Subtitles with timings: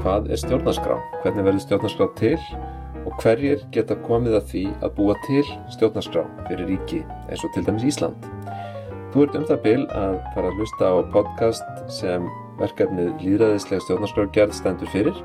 [0.00, 2.36] hvað er stjórnarskrá, hvernig verður stjórnarskrá til
[3.06, 5.44] og hverjir geta komið að því að búa til
[5.74, 8.28] stjórnarskrá fyrir ríki eins og til dæmis Ísland.
[9.10, 12.26] Þú ert um það byl að fara að hlusta á podcast sem
[12.60, 15.16] verkefnið Lýðræðislega stjórnarskrárgerð stendur fyrir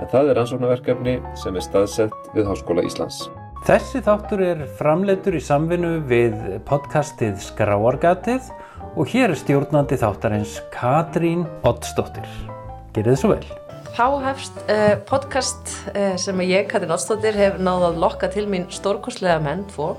[0.00, 3.28] en það er ansóknarverkefni sem er staðsett við Háskóla Íslands.
[3.68, 6.36] Þessi þáttur er framleitur í samvinnu við
[6.68, 8.48] podcastið Skráargatið
[8.96, 12.28] og hér er stjórnandi þáttarins Katrín Oddsdóttir.
[12.96, 13.59] Gerið svo vel.
[13.96, 18.68] Þá hefst uh, podcast uh, sem ég, Katrín Oddsdóttir, hef náða að lokka til mín
[18.70, 19.96] stórkostlega menn tvo,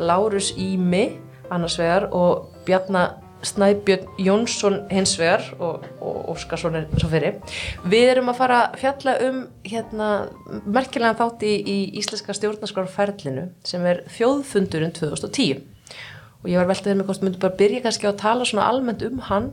[0.00, 1.06] Lárus Ími
[1.50, 7.38] annars vegar og Bjarnar Snæbjörn Jónsson hins vegar og, og Óskarsson er svo fyrir.
[7.88, 10.10] Við erum að fara að fjalla um hérna,
[10.68, 15.64] merkilega þátt í, í Íslenska stjórnarskrárferlinu sem er þjóðfundurinn 2010
[16.40, 19.02] og ég var veltað með hvort myndi bara byrja kannski á að tala svona almennt
[19.04, 19.50] um hann.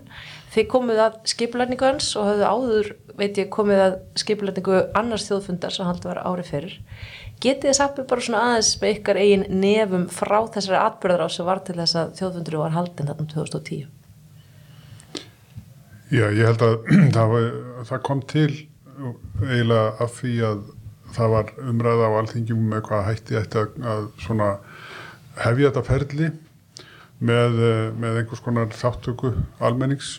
[0.54, 5.74] Þið komið að skipulætningu hans og hafðu áður, veit ég, komið að skipulætningu annars þjóðfundar
[5.74, 6.80] sem haldið var árið fyrir
[7.44, 11.48] getið þið sappi bara svona aðeins með ykkar eigin nefum frá þessari atbyrðar á sem
[11.48, 13.86] var til þess að þjóðfundur var haldin þarna 2010
[16.08, 16.76] Já, ég held að
[17.18, 17.38] það,
[17.90, 18.52] það kom til
[19.44, 20.66] eiginlega af því að
[21.18, 24.50] það var umræða á alþingjum með hvað hætti þetta að svona
[25.38, 26.32] hefja þetta ferli
[27.18, 27.60] með,
[27.98, 30.18] með einhvers konar þáttöku almennings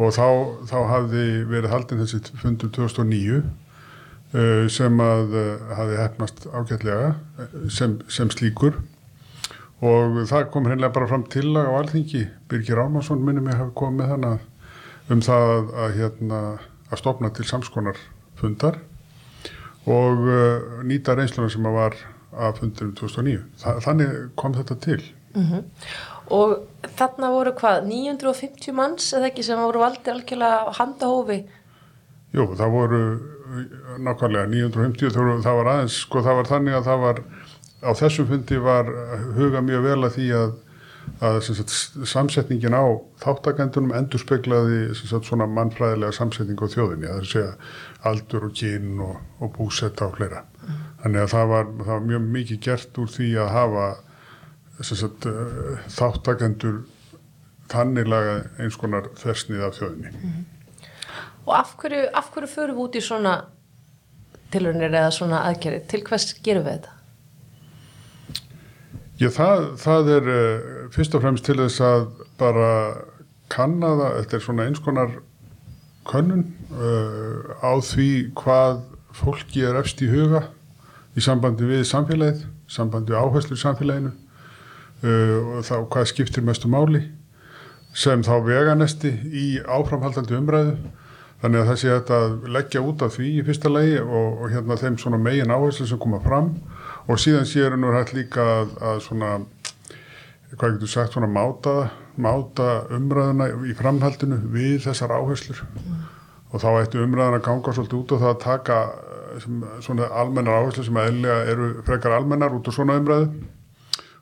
[0.00, 0.26] og þá,
[0.70, 3.42] þá hafði verið haldin þessi fundur 2009
[4.70, 5.32] sem að
[5.74, 7.08] hafi hefnast ágætlega
[7.74, 8.76] sem, sem slíkur
[9.82, 14.12] og það kom hreinlega bara fram til á alþingi Birgir Rámarsson minnum ég hafi komið
[14.14, 14.46] þannig
[15.10, 16.40] um það að, að, hérna,
[16.90, 17.98] að stopna til samskonar
[18.38, 18.78] fundar
[19.90, 21.96] og uh, nýta reynsluna sem að var
[22.30, 23.40] að fundurum 2009.
[23.58, 25.00] Þa, þannig kom þetta til.
[25.34, 25.64] Mm -hmm.
[26.30, 26.56] Og
[26.98, 31.40] þarna voru hvað, 950 manns eða ekki sem voru valdi algjörlega handahófi?
[32.36, 33.02] Jú, það voru
[34.06, 37.22] nákvæmlega 950, það var aðeins, sko það var þannig að það var,
[37.82, 38.92] á þessum fundi var
[39.34, 40.58] huga mjög vel að því að
[41.20, 41.72] að sagt,
[42.08, 42.84] samsetningin á
[43.20, 47.50] þáttakendunum endur speklaði sagt, svona mannfræðilega samsetning á þjóðinni það er að segja
[48.10, 50.78] aldur og kyn og, og búsetta og fleira mm.
[51.02, 53.88] þannig að það var, það var mjög mikið gert úr því að hafa
[54.86, 55.26] sagt,
[55.92, 56.80] þáttakendur
[57.70, 60.40] þannilega eins konar þversnið af þjóðinni mm.
[61.48, 63.34] Og af hverju, af hverju förum við út í svona
[64.52, 66.96] tilurinnir eða svona aðgerið til hvers gerum við þetta?
[69.20, 72.06] Já, það, það er uh, fyrst og fremst til þess að
[72.40, 72.70] bara
[73.52, 75.18] kanna það, þetta er svona eins konar
[76.08, 78.80] könnun uh, á því hvað
[79.16, 80.46] fólki er efst í huga
[81.18, 84.14] í sambandi við samfélagið, sambandi áherslu samfélaginu
[85.00, 87.02] og þá hvað skiptir mestu máli?
[87.96, 90.74] Sem þá veganesti í áframhaldandi umræðu.
[91.40, 94.76] Þannig að það sé að leggja út af því í fyrsta lagi og, og hérna
[94.76, 96.52] þeim svona megin áherslu sem koma fram.
[97.08, 99.30] Og síðan séur nú hægt líka að, að svona,
[100.52, 101.76] hvað getur sagt, svona máta,
[102.20, 105.64] máta umræðuna í framhaldinu við þessar áherslur.
[105.80, 106.02] Mm.
[106.50, 110.08] og þá ættu umræðuna að ganga svolítið út og það að taka eh, sem, svona
[110.18, 113.28] almennar áherslur sem eðlega eru frekar almennar út á svona umræðu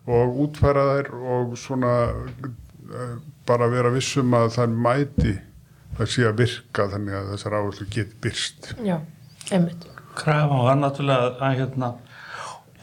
[0.09, 3.15] og útfæra þær og svona uh,
[3.49, 5.37] bara vera vissum að það mæti
[5.99, 8.73] það sé að virka þannig að þessar áherslu get byrst.
[8.87, 8.99] Já,
[9.51, 9.89] einmitt.
[10.19, 11.93] Krafa var náttúrulega að hérna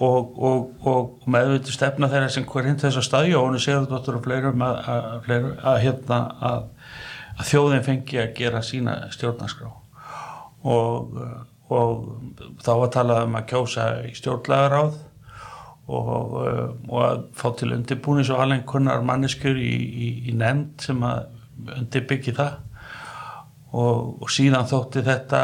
[0.04, 3.64] og, og, og meðviti stefna þeirra sem hver hinn þess að staðja og hún er
[3.64, 6.20] segðardóttur og fleirum að, að, að, að hérna
[6.50, 9.72] að þjóðin fengi að gera sína stjórnarskrá
[10.66, 11.18] og,
[11.72, 12.06] og
[12.64, 15.00] þá var talað um að kjósa í stjórnlegaráð
[15.88, 21.28] og að fá til undirbúnis og alveg kunnar manneskur í, í, í nefnd sem að
[21.80, 22.62] undirbyggi það.
[23.76, 25.40] Og síðan þótti þetta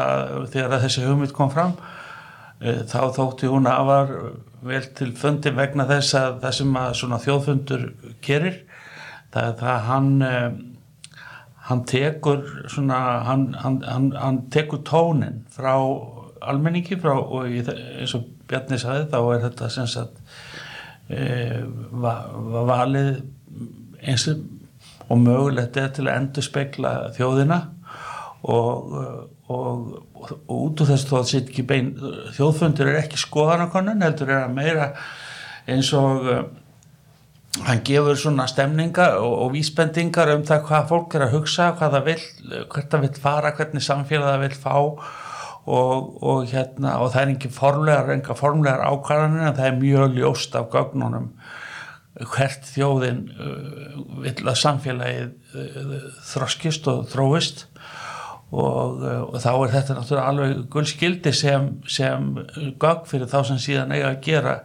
[0.50, 1.76] þegar þessi hugmynd kom fram
[2.62, 4.10] Eh, þá þótti hún að var
[4.62, 7.86] vel til fundi vegna þess að það sem að svona þjóðfundur
[8.22, 8.58] gerir
[9.34, 10.52] það er það hann eh,
[11.66, 15.72] hann tekur svona hann, hann, hann, hann tekur tónin frá
[16.52, 20.20] almenningi frá og eins og Bjarni sagði þá er þetta sem sagt
[21.08, 21.22] e,
[21.92, 22.16] va,
[22.52, 23.14] va valið
[24.02, 27.58] eins og mögulegt er til að endur spekla þjóðina
[28.42, 28.94] og,
[29.52, 31.92] og, og út úr þess að það sitt ekki bein
[32.36, 34.88] þjóðfundur er ekki skoðanakonun heldur er að meira
[35.70, 36.42] eins og uh,
[37.66, 41.98] hann gefur svona stemningar og, og vísbendingar um það hvað fólk er að hugsa hvað
[41.98, 42.22] það vil,
[42.72, 44.76] hvert það vil fara hvernig samfélag það vil fá
[45.66, 50.56] og hérna og það er ekki formlegar, enga formlegar ákvarðanir en það er mjög ljóst
[50.58, 51.28] af gögnunum
[52.20, 55.92] hvert þjóðin uh, vil að samfélagið uh,
[56.28, 57.64] þroskist og þróist
[58.52, 62.28] og, uh, og þá er þetta náttúrulega alveg gullskildi sem, sem
[62.82, 64.58] gögg fyrir þá sem síðan eiga að gera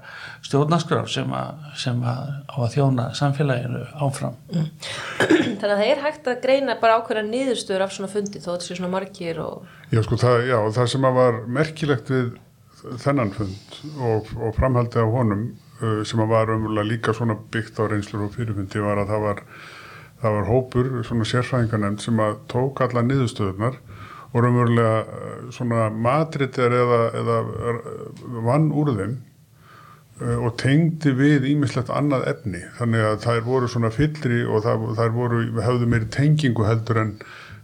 [0.43, 4.37] stjórnarskraf sem, að, sem að á að þjóna samfélaginu áfram.
[5.23, 8.67] Þannig að það er hægt að greina bara ákveðna niðurstöður af svona fundi þó þetta
[8.67, 12.33] sé svona margir og Já, sko, það, já, það sem var merkilegt við
[12.99, 15.45] þennan fund og, og framhaldi á honum
[15.79, 19.39] uh, sem var umverulega líka svona byggt á reynslur og fyrirfundi var að það var,
[20.23, 23.77] það var hópur, svona sérfræðingarnemnd sem að tók alla niðurstöðunar
[24.33, 28.09] og umverulega uh, svona matritir eða, eða uh,
[28.43, 29.13] vann úr þeim
[30.19, 32.65] uh, og tengdi við ímislegt annað efni.
[32.81, 37.15] Þannig að þær voru svona fyllri og þær voru, höfðu meiri tengingu heldur en,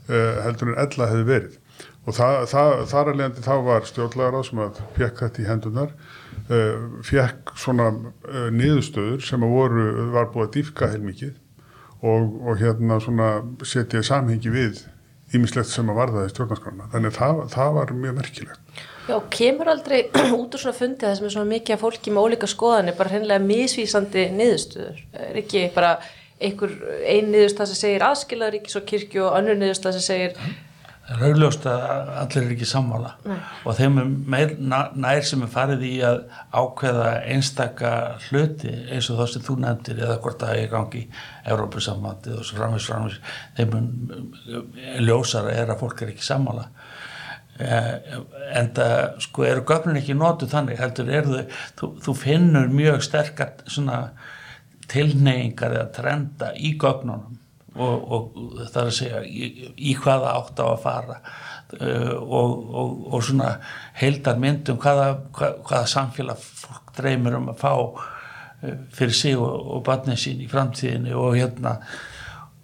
[0.07, 1.59] uh, heldur en ella hefði verið
[2.03, 7.53] og þar að leiðandi þá var stjórnlagarað sem að fekk þetta í hendunar uh, fekk
[7.59, 9.85] svona uh, niðurstöður sem að voru,
[10.15, 11.35] var búið að dýfka heilmikið
[12.03, 13.29] og, og hérna svona
[13.67, 14.83] setja samhengi við
[15.33, 18.81] ímislegt sem að varða í stjórnarskrona þannig að það, það var mjög merkilegt.
[19.03, 19.97] Já, kemur aldrei
[20.39, 23.13] út úr svona fundi það sem er svona mikið af fólki með ólíka skoðanir bara
[23.13, 25.01] hreinlega misvísandi niðurstöður.
[25.23, 25.95] Er ekki bara
[26.43, 26.75] einhver
[27.07, 30.37] ein niðurstað sem segir aðskilaður ríkis og kirkju og önnur niðurstað sem segir
[31.03, 33.09] Það er augljóst að allir er ekki sammála.
[33.27, 33.39] Nei.
[33.67, 34.53] og þeim er meir
[35.03, 36.21] nær sem er farið í að
[36.55, 37.91] ákveða einstaka
[38.29, 41.09] hluti eins og það sem þú nefndir eða hvort það er gangi í
[41.51, 43.19] Evrópusamvandið og svo framvis framvis
[43.59, 43.75] þeim
[44.93, 46.69] er ljósara er að fólk er ekki sammála.
[47.59, 48.17] Eh,
[48.57, 51.43] en það sko eru gögnin ekki notu þannig heldur er þau,
[51.81, 53.99] þú, þú finnur mjög sterkar svona
[54.89, 57.42] tilneyingar eða trenda í gögnunum
[57.75, 58.37] og, og
[58.69, 61.19] það er að segja í, í hvaða átt á að fara.
[61.73, 63.55] Uh, og, og, og svona
[63.97, 68.03] heildar myndum hvaða, hvað, hvaða samfélag fólk dreymir um að fá uh,
[68.93, 71.79] fyrir sig og, barnið sín í framtíðinni og hérna.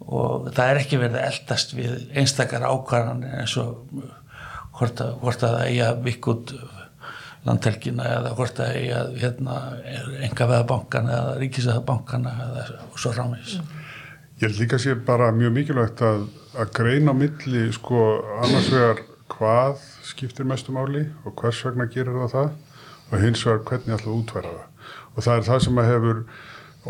[0.10, 4.14] Og það er ekki verið að eldast við einstakar ákvarðanir eins og uh,
[4.78, 6.56] hvort að, hvort að það eigi að vikk út
[7.48, 9.60] landhelgina eða hvort að eigi að hérna,
[10.28, 12.66] enga veða bankana eða ríkisæða bankana eða
[13.00, 13.58] svo rámis.
[14.40, 16.22] Ég held líka sé bara mjög mikilvægt að,
[16.56, 18.04] að greina milli sko
[18.40, 19.02] annars vegar
[19.34, 22.54] hvað skiptir mestu máli og hvers vegna gerir það það
[23.10, 24.88] og hins vegar hvernig ætla að útværa það.
[25.12, 26.24] Og það er það sem að hefur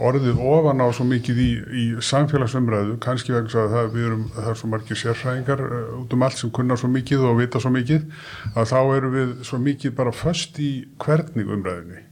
[0.09, 4.61] orðið ofan á svo mikið í, í samfélagsumræðu, kannski vegna að það, erum, það er
[4.61, 8.05] svo margir sérfræðingar uh, út um allt sem kunna svo mikið og vita svo mikið,
[8.53, 12.05] að þá erum við svo mikið bara föst í hvernig umræðinni.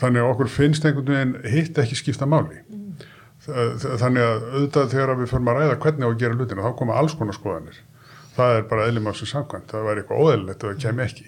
[0.00, 2.62] Þannig að okkur finnst einhvern veginn hitt ekki skipta máli.
[3.40, 6.76] Þa- Þannig að auðvitað þegar við förum að ræða hvernig á að gera hlutina, þá
[6.80, 7.78] koma alls konar skoðanir.
[8.36, 11.26] Það er bara eðlimagsins samkvæmt, það væri eitthvað óðæðilegt ef það kem ekki.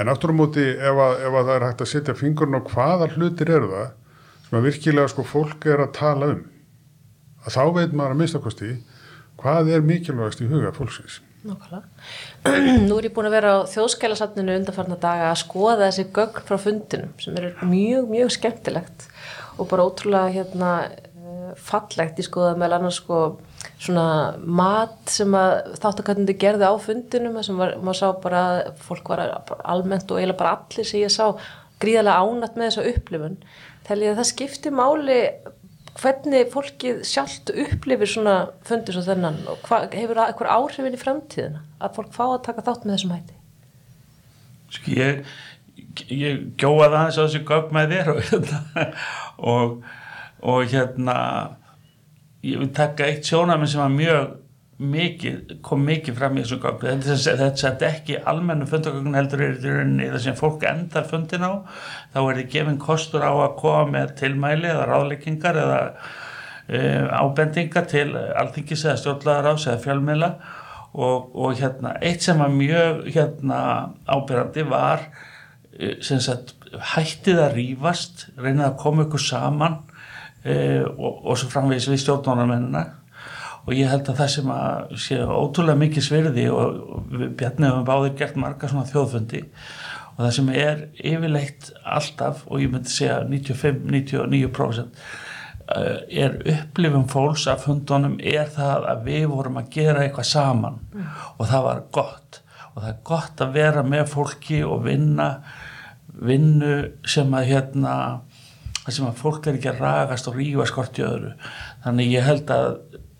[0.00, 2.62] En aftur á móti, ef, að, ef að það er hægt að setja fingurinn á
[2.70, 3.90] hvaða hlutir eru það,
[4.46, 6.40] sem að virkilega sko fólk er að tala um,
[7.44, 8.70] að þá veit maður að minnstakosti
[9.42, 11.18] hvað er mikilvægast í huga fólksins.
[11.42, 11.82] Nákvæmlega.
[12.88, 16.58] Nú er ég búin að vera á þjóðskælasafninu undanfarna daga að skoða þessi gögn frá
[16.62, 19.08] fundinum sem eru mjög, mjög skemmtilegt
[19.58, 20.70] og bara ótrúlega hérna
[21.58, 22.20] fallegt.
[22.20, 23.22] Í skoða meðal annars sko
[23.82, 24.06] svona
[24.42, 28.44] mat sem að þáttakættundi gerði á fundinum sem var, maður sá bara
[28.82, 29.24] fólk var
[29.62, 31.32] almennt og eiginlega bara allir sem ég sá
[31.82, 33.36] gríðarlega ánætt með þessa upplifun.
[33.92, 35.18] Að það skipti máli
[35.98, 41.00] hvernig fólkið sjálft upplifir svona fundur svo þennan og hva, hefur það eitthvað áhrifin í
[41.00, 43.36] framtíðina að fólk fá að taka þátt með þessum hætti?
[44.72, 45.34] Sko ég,
[46.08, 48.22] ég gjóða það aðeins á þessu gögn með þér og
[49.52, 49.76] og,
[50.42, 51.18] og hérna
[52.42, 54.38] ég vil taka eitt sjónaminn sem var mjög
[54.82, 59.54] mikið, kom mikið fram í þessu gögn þetta, þetta er ekki almennu fundagögn heldur er
[59.54, 61.52] í rauninni það sem fólk endar fundin á.
[62.14, 67.86] Þá er þið gefin kostur á að koma með tilmæli eða ráðleikingar eða uh, ábendingar
[67.92, 70.32] til alþingis eða stjórnlaðarás eða fjölmiðla.
[70.92, 73.60] Og, og hérna eitt sem var mjög hérna
[74.04, 75.06] ábyrrandi var
[75.78, 76.52] eh, sem sagt
[76.92, 79.78] hættið að rífast reynið að koma ykkur saman
[80.46, 82.84] uh, og, og svo framvegis við stjórnmánamennina
[83.62, 87.84] og ég held að það sem að sé ótrúlega mikið svirði og, og Bjarni hefum
[87.86, 89.42] báðir gert marga svona þjóðfundi.
[90.12, 95.04] Og það sem er yfirleitt alltaf og ég myndi segja 95-99%
[95.76, 100.80] eh, er upplifum fólks af fundunum er það að við vorum að gera eitthvað saman.
[101.38, 102.42] Og það var gott.
[102.72, 105.28] Og það er gott að vera með fólki og vinna
[106.12, 106.76] vinnu
[107.08, 107.94] sem að hérna
[108.82, 111.32] það sem að fólk er ekki að ragast og rífa skort í öðru
[111.84, 112.72] þannig ég held að,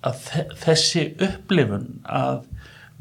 [0.08, 2.42] að þe- þessi upplifun að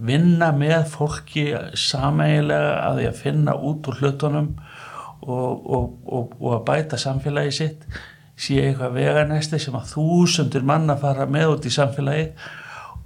[0.01, 4.47] vinna með fólki sameigilega að því að finna út úr hlutunum
[5.21, 7.83] og, og, og, og að bæta samfélagi sitt
[8.41, 12.31] sé eitthvað veganesti sem að þúsundir manna fara með út í samfélagi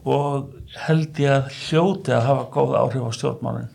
[0.06, 0.54] og
[0.86, 3.72] held ég að hljóti að hafa góð áhrif á stjórnmálinn.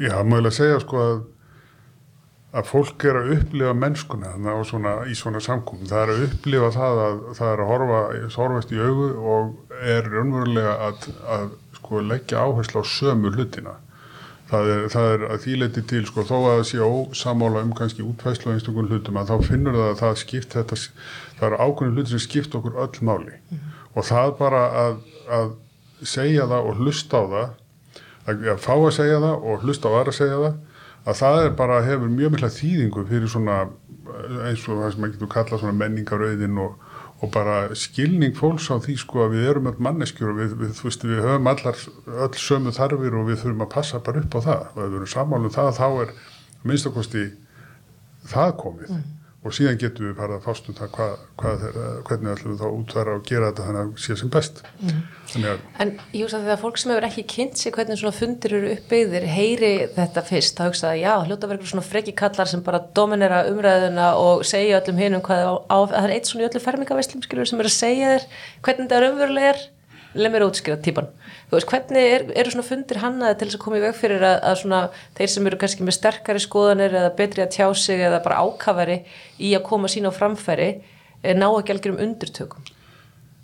[0.00, 1.18] Já, maður segja sko að
[2.50, 4.32] að fólk er að upplifa mennskuna
[4.66, 5.86] svona, í svona samkomum.
[5.86, 8.00] Það er að upplifa það að það er að horfa
[8.36, 11.46] horfast í augu og er raunverulega að, að
[11.78, 13.76] sko, leggja áherslu á sömu hlutina.
[14.50, 18.02] Það er, það er að þýleiti til sko, þó að það sé ósamála um kannski
[18.02, 20.78] útvæslu á einstakun hlutum að þá finnur það að það skipt þetta,
[21.38, 23.38] það eru ákveðin hluti sem skipt okkur öll máli.
[23.94, 24.98] Og það bara að,
[25.38, 25.52] að
[26.02, 27.46] segja það og hlusta á það
[28.26, 30.58] að, að fá að segja það og hlusta á aðra að segja það
[31.08, 33.58] að það er bara hefur mjög mikla þýðingu fyrir svona
[34.46, 36.74] eins og það sem maður getur kallað svona menningarauðin og,
[37.20, 40.74] og bara skilning fólks á því sko að við erum öll manneskjur og við, við,
[40.78, 41.80] þú veist, við höfum allar
[42.26, 44.98] öll sömu þarfir og við þurfum að passa bara upp á það og ef við
[45.00, 46.14] erum sammálum það þá er
[46.66, 47.24] minnstakosti
[48.30, 49.08] það komið mm.
[49.40, 51.76] Og síðan getum við bara að fást um það hvað, hvað er,
[52.08, 54.98] hvernig ætlum við þá útværa og gera þetta þannig að sé sem best mm.
[55.48, 55.92] að, En
[56.34, 60.26] það er fólk sem hefur ekki kynnt sig hvernig svona fundir eru uppbyggðir heyri þetta
[60.28, 64.44] fyrst, það hugsa að já, hljóta verður svona freki kallar sem bara dominera umræðuna og
[64.50, 67.64] segja öllum hinn um hvað á, á, það er eitt svona í öllu fermingaveslum sem
[67.64, 68.30] er að segja þér
[68.60, 69.68] hvernig þetta er
[70.14, 71.10] leið mér útskriða típan
[71.50, 74.26] þú veist, hvernig er, eru svona fundir hannaði til þess að koma í veg fyrir
[74.26, 74.80] að, að svona
[75.18, 78.98] þeir sem eru kannski með sterkari skoðanir eða betri að tjá sig eða bara ákafari
[79.38, 82.70] í að koma sína á framfæri eh, ná ekki algjör um undurtökum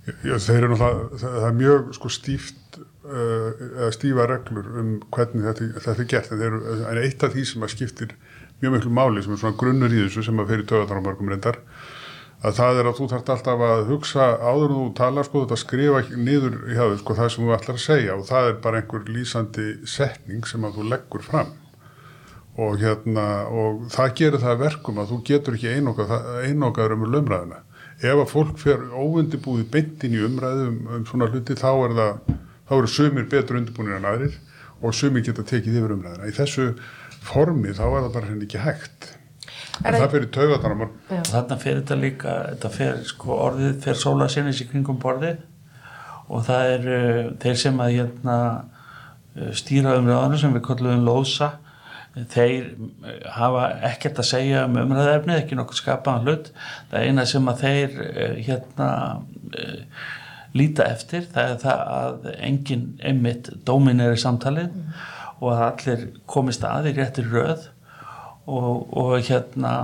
[0.06, 5.70] Já, þeir eru náttúrulega það er mjög sko stíft uh, stífa reglur um hvernig þetta,
[5.80, 8.14] þetta er gert, en, eru, en eitt af því sem að skiptir
[8.62, 11.32] mjög miklu máli sem er svona grunnur í þessu sem að fyrir töðanar á mörgum
[11.32, 11.58] reyndar
[12.44, 16.02] að það er að þú þarft alltaf að hugsa áður og tala sko þetta skrifa
[16.16, 18.16] niður hjá þau sko það sem þú ætlar að segja.
[18.16, 21.54] Og það er bara einhver lýsandi setning sem að þú leggur fram.
[22.56, 27.62] Og hérna og það gerir það verkum að þú getur ekki einokaður um umræðina
[27.96, 32.34] ef að fólk fer óundibúið beintin í umræðu um, um svona hluti þá er það,
[32.68, 34.34] þá eru sumir betur undirbúinir en aðrir
[34.84, 36.66] og sumir geta tekið yfir umræðina í þessu
[37.24, 39.08] formi þá er það bara henni ekki hægt
[39.82, 40.94] en það fyrir taugatanamar
[41.28, 45.44] þarna fyrir þetta líka þetta fyrir sko orðið fyrir sóla sinnis í kringum borðið.
[46.26, 48.36] Og það er uh, þeir sem að hérna,
[49.36, 51.52] uh, stýra umræðanum sem við kallum lósa
[52.32, 56.52] þeir uh, hafa ekkert að segja um umræðefni, ekki nokkur skapaðan hlut.
[56.90, 58.88] Það eina sem að þeir uh, hérna
[59.52, 60.06] uh,
[60.56, 65.00] líta eftir það er það að engin einmitt dómin er í samtalið mm.
[65.42, 67.66] og að allir komist aðið réttir röð
[68.46, 69.76] og, og hérna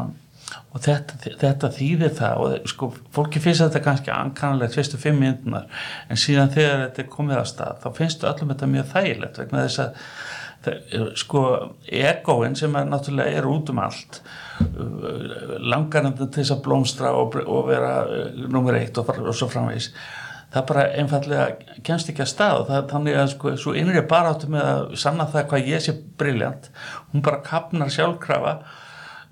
[0.73, 5.69] og þetta, þetta þýðir það og sko, fólki finnst þetta kannski ankannilegt fyrstu fimm mindunar
[6.09, 9.67] en síðan þegar þetta er komið að stað þá finnst öllum þetta mjög þægilegt vegna
[9.67, 10.01] þess að
[10.63, 11.45] það, sko
[12.03, 14.21] egoinn sem er náttúrulega er út um allt
[15.73, 19.93] langarandi til þess að blómstra og, og vera uh, nummer eitt og, og svo framvegis
[20.53, 22.65] það bara einfallega kemst ekki að stað.
[22.69, 25.95] Það, þannig að sko, svo innrið bara áttu með að sanna það hvað ég sé
[26.21, 26.69] brilljant
[27.13, 28.57] hún bara kapnar sjálfkrafa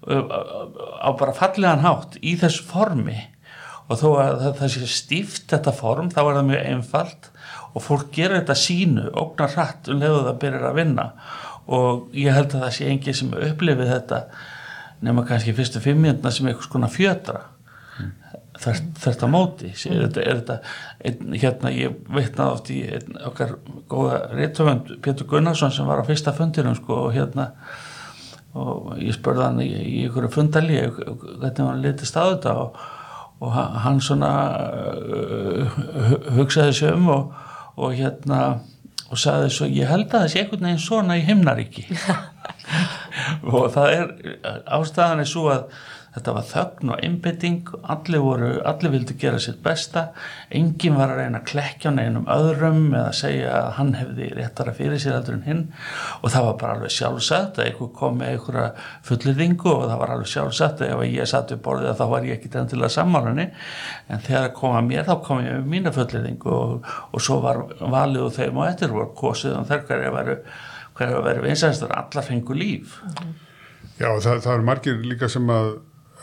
[0.01, 3.19] á bara fallegan hátt í þessu formi.
[3.91, 7.31] Og þó að það, sé stíft þetta form þá er það mjög einfalt.
[7.75, 11.07] Og fólk gerir þetta sínu ógnar hratt um leiðu það byrjar að vinna.
[11.71, 14.25] Og ég held að það sé engi sem upplifið þetta
[15.05, 17.45] nema kannski fyrstu fimm minna sem eitthvað skona fjötra
[18.61, 19.73] þetta móti.
[19.89, 20.57] Er þetta, er þetta
[21.05, 23.57] ein, hérna ég veitnaði oft í ein, okkar
[23.91, 27.51] góða réttöfund Pétur Gunnarsson sem var á fyrsta fundinum sko og hérna
[28.59, 32.81] og ég spurði hann í, í ykkur fundali hvernig hann litist á þetta og,
[33.47, 34.33] og hann svona
[34.99, 35.79] uh,
[36.35, 37.37] hugsaði sig um og,
[37.79, 38.41] og hérna
[39.11, 41.87] og sagði svo ég held að það sé einhvern veginn svona í himnaríki.
[43.51, 44.13] Og það er
[44.71, 45.65] ástæðan er svo að
[46.15, 50.09] þetta var þögn og einbetting allir voru, allir vildi gera sitt besta.
[50.51, 55.03] Enginn var að reyna að klekja neinum öðrum eða segja að hann hefði réttara fyrir
[55.03, 55.63] sér aldur en hinn.
[56.21, 58.67] Og það var bara alveg sjálfsagt að einhver kom með einhverja
[59.07, 62.41] fullirðingu og það var alveg sjálfsagt að ef ég satt upp borðið þá var ég
[62.41, 63.47] ekki til að sammálanni
[64.11, 67.39] en þegar það kom að mér þá kom ég með mína fullirðingu og, og svo
[67.45, 70.37] var valið og þeim og eftir voru kosið og þær hverja veru
[70.99, 72.99] hverja veru vinsæstur allar fengu líf.
[74.01, 75.71] Já það, það er margir líka sem að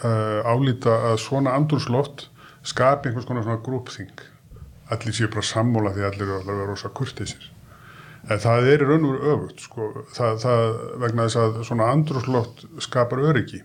[0.04, 2.27] uh, álíta að svona andrúsloft
[2.68, 4.25] skapi einhvers konar svona grúpþing.
[4.94, 7.54] Allir séu bara sammóla því allir eru að vera rosa kurtisir
[8.27, 9.88] en það er raun og veru öfugt sko.
[10.16, 10.62] það, það
[11.04, 13.62] vegna þess að svona andrúsloft skapar öryggi.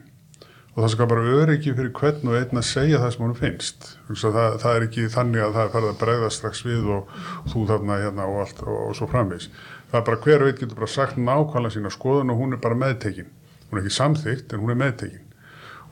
[0.72, 3.88] Og það skapar öryggi fyrir hvern og einn að segja það sem hann finnst.
[4.08, 7.10] Það, það er ekki þannig að það er farið að bregða strax við og,
[7.42, 9.50] og þú þarna hérna og allt og, og svo framvegs
[9.90, 12.78] það er bara hver veit getur bara sagt nákvæmlega sína skoðun og hún er bara
[12.86, 13.28] meðtekin.
[13.68, 15.21] Hún er ekki samþygt en hún er meðtekin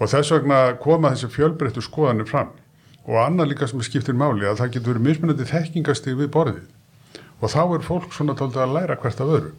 [0.00, 2.52] og þess vegna koma þessi fjölbreyttu skoðanir fram.
[3.06, 6.66] Og annað líka sem skiptir máli að það getur mismunandi þekkingastig við borðið.
[7.40, 9.54] Og þá er fólk svona tóltið að læra hvert af öðru.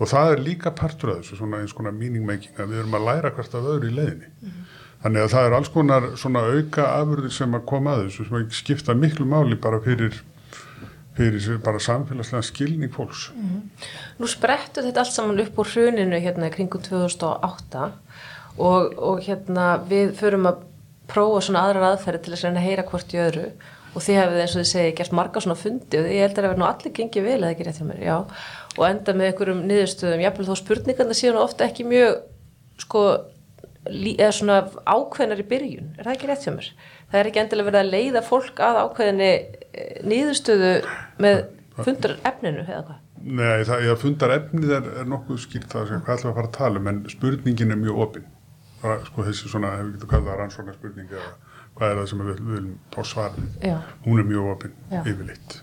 [0.00, 2.98] Og það er líka partur af þessu svona eins konar meaning making að við erum
[2.98, 4.32] að læra hvert af öðru í leiðinni.
[5.02, 8.52] Þannig að það er alls konar svona auka afurðir sem að koma að þessu sem
[8.58, 10.20] skipta miklu máli bara fyrir
[11.16, 13.26] fyrir bara samfélagslega skilning fólks.
[14.18, 17.90] Nú sprettu þetta allt saman upp úr hruninu hérna kringum 2008
[18.58, 20.64] og, og hérna við förum að
[21.12, 23.46] prófa svona aðrar aðferði til þess að heyra hvort í öðru.
[23.92, 26.38] Og þið hefði eins og þið segi gert marga svona fundi og ég held að
[26.38, 28.14] það verði nú allir gengið vel eða ekki rétt hjá mér, já.
[28.78, 32.22] Og enda með einhverjum niðurstöðum, jáfnvel þó spurningarna séu nú ofta ekki mjög
[32.80, 33.02] sko
[33.84, 36.68] eða svona ákveðnar í byrjun, er það ekki rétt hjá mér?
[37.10, 40.74] Það er ekki endilega verið að leiða fólk að ákveðinni eh, niðurstöðu
[41.20, 41.40] með
[41.82, 43.00] fundar efninu eða hvað?
[43.22, 46.38] Nei, það ég fundar efnið er, er nokkuð skýrt það sem hvað ætlum við að
[46.40, 48.31] fara að tala um en spurningin er mjög opinn
[49.08, 51.32] sko þessi svona, hefur getur kallað rannsóknar spurning eða
[51.76, 53.76] hvað er það sem við við viljum fá svar við, Já.
[54.06, 55.00] hún er mjög opinn Já.
[55.02, 55.58] yfirleitt.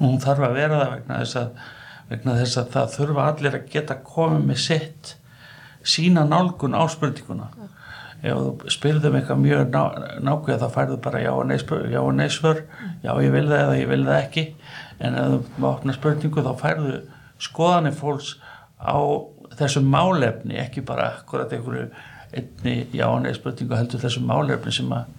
[0.00, 1.62] Hún þarf að vera það vegna þess að,
[2.10, 5.14] vegna þess að það þurfa allir að geta komið með sitt
[5.94, 7.48] sína nálgun á spurninguna.
[8.24, 9.82] Ef þú spyrðum eitthvað mjög ná,
[10.24, 12.00] nákvæða þá færðu bara já og nei, spur- já
[12.32, 12.62] svör.
[13.04, 14.44] Já ég vil það eða ég vil það ekki.
[15.00, 16.94] En ef þú opna spurningu þá færðu
[17.38, 18.36] skoðanir fólks
[18.80, 18.96] á
[19.58, 21.90] þessum málefni ekki bara akkurat einhverju
[22.40, 25.12] einni já og nei spurningu heldur þessum málefni sem að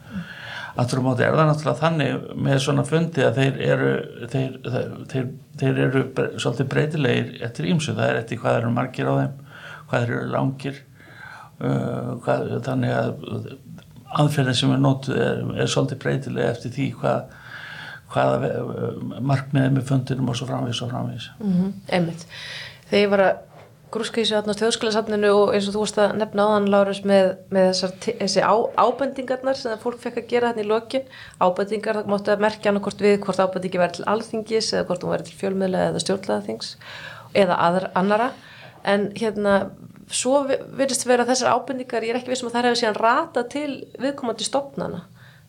[0.75, 3.91] aftur á móti er það náttúrulega þannig með svona fundi að þeir eru
[4.31, 5.29] þeir, þeir, þeir,
[5.61, 6.01] þeir eru
[6.41, 9.39] svolítið breytilegir eftir ímsu, það er eftir hvað eru margir á þeim,
[9.87, 13.49] hvað eru langir uh, hvað, þannig að
[14.15, 17.33] aðferðin sem er nótuð er, er svolítið breytileg eftir því hvað
[18.11, 22.27] hvaða uh, markmiðið með fundinum og svo framvís og framvís Mm Einmitt.
[22.89, 23.54] Þegar ég var að
[23.93, 27.67] grúska í þessu þjóðskólasafninu og eins og þú varst að nefna áðan Lárus með, með
[27.69, 31.09] þessar, þessi á, ábendingarnar sem fólk fekk að gera þarna í lokin.
[31.39, 35.05] Ábendingar, það máttu að merkja annað hvort við hvort ábendingi væri til alþingis eða hvort
[35.05, 36.75] hún væri til fjölmiðlega eða stjórnlaðaþings
[37.45, 38.29] eða aðra, annara.
[38.85, 39.57] En hérna
[40.11, 43.69] svo virðist vera þessar ábendingar ég er ekki vissum að þær hefur síðan rata til
[44.01, 45.05] viðkomandi stopnana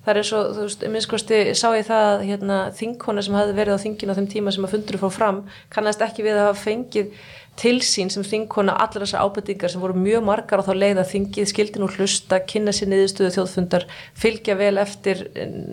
[0.06, 3.54] Það er eins og, þú veist, minnskosti sá ég það að hérna, þingkona sem hafði
[3.56, 5.40] verið á þinginu á þeim tíma sem að fundur fór fram
[5.74, 7.24] kannast ekki við að hafa fengið
[7.56, 11.10] til sín sem þingkona allar þessar ábendingar sem voru mjög margar á þá leið að
[11.12, 13.86] þingið skildi nú hlusta, kynna sér niðurstöðu þjóðfundar,
[14.18, 15.24] fylgja vel eftir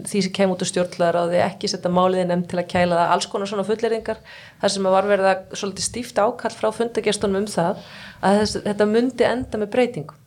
[0.08, 3.00] því sem kem út úr stjórnlaðar á því ekki setja máliði nefn til að kæla
[3.02, 4.24] það alls konar svona fulleringar,
[4.64, 7.88] þar sem að var verið að svolítið stíft ákall frá fundagestunum um það
[8.24, 10.20] að þess, þetta myndi enda með breytingum.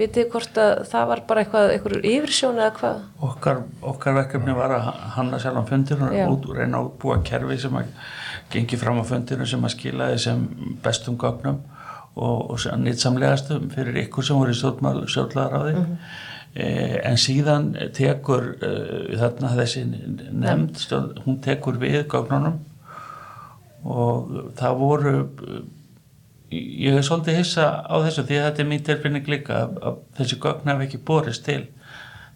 [0.00, 3.00] Vitið hvort að það var bara eitthvað, eitthvað yfirsjón eða hvað?
[3.26, 3.58] okkar,
[3.90, 4.86] okkar verkefni var að
[5.16, 6.24] hanna sjálfan fundir Já.
[6.24, 7.90] og reyna að útbúa kerfi sem að
[8.52, 10.42] gengi fram á fundinu sem að skilaði sem
[10.84, 11.60] bestum gögnum
[12.16, 15.84] og, og nýtsamlegastum fyrir ykkur sem voru í stjórnlaðar á því
[16.54, 22.58] eh, en síðan tekur eh, þarna þessi nefnd stjórn, hún tekur við gögnunum
[23.86, 25.12] og það voru
[26.50, 30.00] ég er svolítið hissa á þessu því að þetta er mín tilfinning líka að, að
[30.18, 31.62] þessi gögn hafi ekki borist til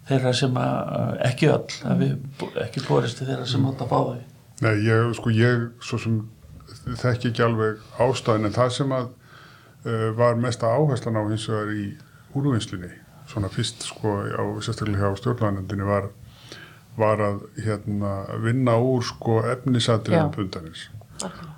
[0.07, 2.07] þeirra sem að, ekki öll hafi
[2.39, 4.23] bo- ekki borist til þeirra sem átt að fá þau
[4.63, 6.19] Nei, ég, sko, ég svo sem
[6.85, 11.73] þekki ekki alveg ástæðin en það sem að uh, var mesta áherslan á hins vegar
[11.75, 11.87] í
[12.35, 12.91] úrvinnslunni,
[13.31, 16.11] svona fyrst sko á sérstaklega hjá stjórnlænendinni var,
[16.99, 18.13] var að hérna
[18.43, 20.35] vinna úr sko efnisatriðum Já.
[20.35, 20.87] pundanins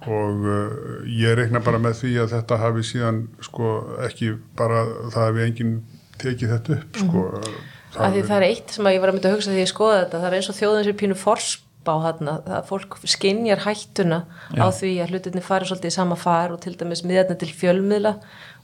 [0.06, 3.72] og uh, ég reikna bara með því að þetta hafi síðan sko
[4.06, 4.84] ekki bara,
[5.14, 5.74] það hafi enginn
[6.22, 7.24] tekið þetta upp sko.
[7.98, 9.64] Af því það er eitt sem að ég var að mynda að hugsa því að
[9.64, 11.18] ég skoða þetta, það er eins og þjóðin sem pínu
[11.88, 14.20] forspá þarna, það fólk skinjar hættuna
[14.60, 18.16] á því að hlutinni fari svolítið í sama far og til dæmis miðarna til fjölmiðla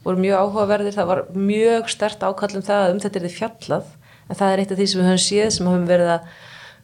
[0.04, 3.92] voru mjög áhugaverðir, það var mjög stert ákallum það að um þetta er þið fjallað
[4.28, 6.34] en það er eitt af því sem við höfum séð sem höfum verið að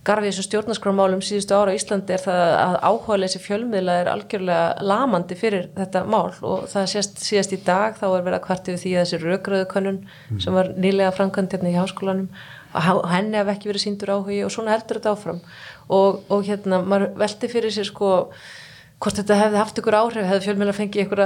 [0.00, 5.36] garfi þessu stjórnarskrámálum síðustu ára á Íslandi er það að áhugaðleysi fjölmiðla er algjörlega lamandi
[5.36, 6.30] fyrir þetta mál.
[6.40, 9.20] Og það sést síðast í dag þá er verið að kvarti við því að þessi
[9.26, 10.00] rökröðu könnun
[10.40, 12.30] sem var nýlega framkvæmt hérna í háskólanum
[12.80, 15.40] að henni hef ekki verið síndur áhugi og svona heldur þetta áfram
[15.90, 18.12] og, og hérna maður velti fyrir sér sko
[19.00, 20.26] hvort þetta hefði haft ykkur áhrif.
[20.28, 21.22] Hefði fjölmiðla fengið ykkur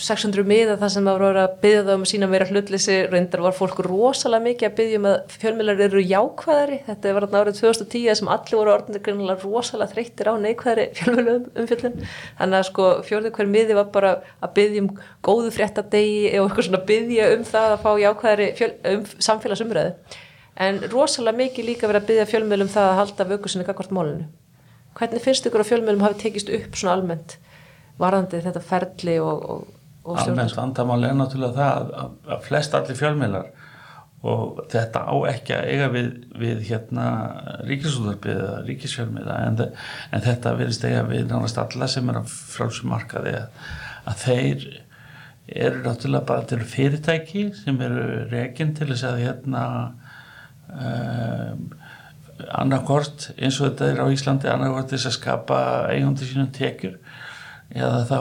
[0.00, 3.42] 600 miða það sem að voru að byggja það um að sína meira hlutleysi, reyndar
[3.44, 7.60] var fólk rosalega mikið að byggja um að fjölmiðlar eru jákvæðari, þetta var þarna árið
[7.60, 11.96] 2010 sem allir voru orðinir greinilega rosalega þreyttir á neikvæðari fjölmiðlum umfjöllun
[12.40, 14.92] þannig að sko fjórðu hver miði var bara að byggja um
[15.28, 19.96] góðu fréttadegi og eitthvað svona byggja um það að fá jákvæðari um, samfélagsumræðu
[20.54, 24.28] en rosalega mikið líka verið að byggja fjölmiðlum það að halda vökusinni gagvart málinu.
[24.94, 27.36] Hvernig finnst ykkur að fjölmiðlum hafi tekist upp svona almennt
[27.98, 29.66] varðandi þetta ferli og, og,
[30.06, 33.50] og almennt vandamál er náttúrulega það að, að, flest allir fjölmiðlar
[34.24, 36.06] og þetta á ekki að eiga við,
[36.40, 37.08] við hérna
[37.68, 39.58] ríkisúðarpið eða ríkisfjölmiða en,
[40.16, 43.66] en þetta verðist eiga við nánast alla sem er á frálsumarkaði að,
[44.08, 44.64] að þeir
[45.44, 49.64] eru náttúrulega bara til fyrirtæki sem eru reygin til þess að hérna
[52.54, 55.58] annarkort eins og þetta er á Íslandi annarkort þess að skapa
[55.92, 56.98] eigundir sínum tekjur.
[57.74, 58.18] Eða þá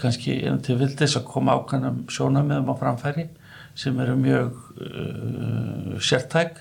[0.00, 3.26] kannski einu til vildis að koma ákvæmum sjónamöðum á framfæri
[3.74, 6.60] sem eru mjög uh, sértæk.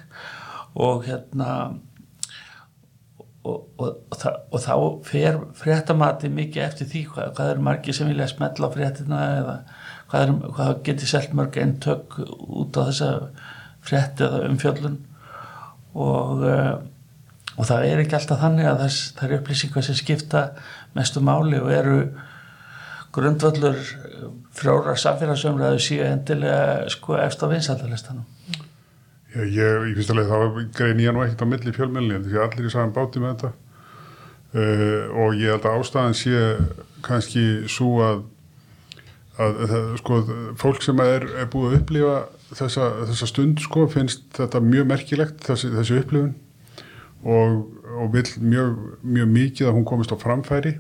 [0.80, 1.78] Og hérna
[3.44, 4.76] og, og, og, og þá
[5.08, 9.56] fer fréttamati mikið eftir því hvað, hvað er margi sem vilja smetla á fréttina eða
[10.12, 13.10] hvað, er, hvað getur selt mörg eintök út á þessa
[13.86, 14.98] frétti eða umfjöllun.
[15.92, 16.80] Og uh,
[17.58, 20.44] og það er ekki alltaf þannig að þess, það eru upplýsingar sem skipta
[20.98, 21.98] mestu máli og eru
[23.14, 23.80] grundvöldur
[24.56, 28.24] frjóra samfélagsumræðu síu endilega sko eftir á vinsaldalistanum
[29.32, 30.40] Já, ég, í fyrsta leið þá
[30.76, 33.52] grein ég nú ekkert á milli fjölmjölni því allir í saman báti með þetta.
[34.52, 36.42] Uh, og ég held að ástæðan sé
[37.06, 38.26] kannski svo að,
[39.40, 40.18] að, að sko,
[40.60, 42.18] fólk sem er, er búið að upplifa
[42.58, 46.34] þessa, þessa stund sko finnst þetta mjög merkilegt þessi, þessi upplifun.
[47.22, 47.58] Og,
[48.02, 50.80] og vil mjög, mjög mikið að hún komist á framfæri.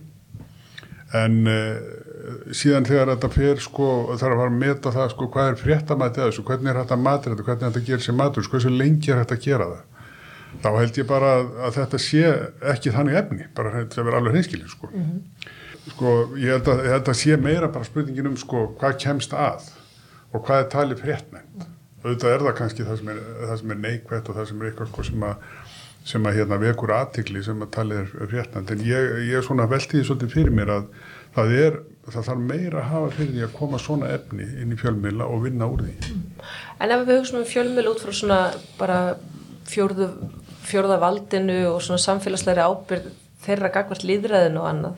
[1.17, 1.77] En uh,
[2.55, 6.27] síðan þegar þetta fer sko, þarf að fara að meta það sko, hvað er fréttamætið
[6.27, 8.73] þessu, hvernig er þetta matur þetta, hvernig er þetta að gera sér matur, sko, hversu
[8.73, 9.87] lengi er þetta að gera það?
[10.61, 12.23] Þá held ég bara að, að þetta sé
[12.73, 14.89] ekki þannig efni bara þetta verður alveg hreinskilin sko.
[14.91, 15.45] Mm -hmm.
[15.93, 19.69] sko, ég held að þetta sé meira bara spurningin um sko, hvað kemst að
[20.31, 21.67] og hvað er talið fréttnænt
[22.01, 24.71] auðvitað er það kannski það sem er, það sem er neikvægt og það sem er
[24.71, 25.47] eitthvað sko, sem að
[26.01, 30.07] sem að hérna vekur aðtikli sem að talið er fréttnænt en ég, ég svona veldið
[30.07, 30.87] svolítið fyrir mér að
[31.35, 34.79] það er það þarf meira að hafa fyrir því að koma svona efni inn í
[34.79, 36.15] fjölmila og vinna úr því.
[36.81, 38.39] En ef við hugsaum um fjölmila út frá svona
[38.79, 38.97] bara
[39.69, 40.09] fjórðu,
[40.65, 43.11] fjórða valdinu og svona samfélagsleiri ábyrð
[43.45, 44.97] þeirra gagvart líðræðinu og annað,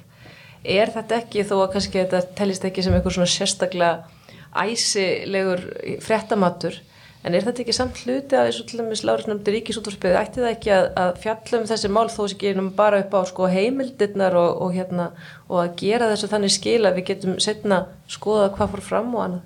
[0.63, 4.22] er þetta ekki þó að kannski þetta tellist ekki sem einhver svona sérstaklega
[4.61, 5.63] æsilegur
[6.03, 6.81] frettamatur
[7.23, 10.71] En er þetta ekki samt hluti að þessu til dæmis Lárisnöfndir ríkisútvarspiði ætti það ekki
[10.75, 14.73] að, að fjallum þessi mál þó sem gerum bara upp á sko, heimildirnar og, og,
[14.75, 15.05] hérna,
[15.47, 17.79] og að gera þessu þannig skil að við getum setna
[18.11, 19.45] skoða hvað fór fram og annað?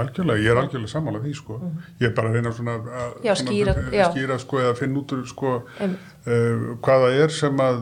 [0.00, 1.58] Algjörlega, ég er algjörlega sammálað því sko.
[1.58, 1.92] Mm -hmm.
[2.00, 5.12] Ég er bara að reyna svona að já, skýra, svona, skýra sko eða finna út
[5.12, 7.80] úr sko uh, hvaða er sem að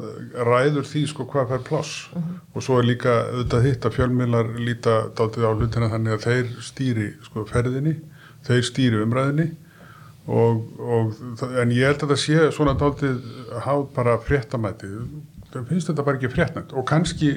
[0.50, 2.38] ræður því sko hvað fær pláss mm -hmm.
[2.54, 6.46] og svo er líka auðvitað hitt að fjölmiðlar líta dátið á hlutina þannig að þeir
[6.60, 7.96] stýri sko ferðinni
[8.46, 9.50] þeir stýri umræðinni
[10.26, 11.14] og, og,
[11.58, 13.18] en ég held að það sé svona dáltið
[13.64, 14.86] háð bara fréttamæti
[15.52, 17.32] það finnst þetta bara ekki fréttnætt og kannski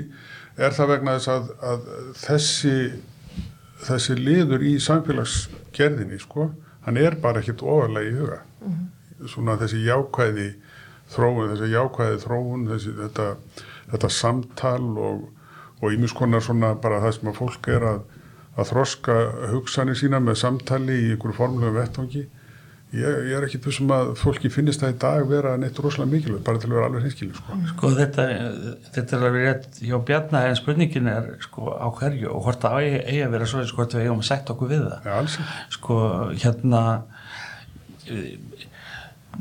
[0.56, 1.90] er það vegna þess að, að
[2.22, 2.76] þessi
[3.84, 6.50] þessi liður í samfélagsgerðinni sko,
[6.86, 9.28] hann er bara ekkit ofalega í huga mm -hmm.
[9.28, 10.50] svona þessi jákvæði
[11.14, 13.36] þróun, þessi jákvæði þróun þessi, þetta,
[13.92, 15.30] þetta samtal og,
[15.82, 18.04] og ímiskonar svona bara það sem að fólk er að
[18.56, 19.16] að þroska
[19.52, 22.24] hugsanir sína með samtali í einhverju formlegu vettvangi
[22.94, 26.46] ég, ég er ekki þessum að fólki finnist það í dag vera neitt rosalega mikilvægt
[26.48, 27.60] bara til að vera alveg hinskilin sko.
[27.72, 28.28] sko þetta,
[28.96, 32.82] þetta er alveg rétt hjá Bjarnar en spurningin er sko á hverju og hvort það
[32.86, 35.10] eigi að vera svo hvort við eigum að setja okkur við það.
[35.10, 36.00] Ja, sko
[36.44, 36.84] hérna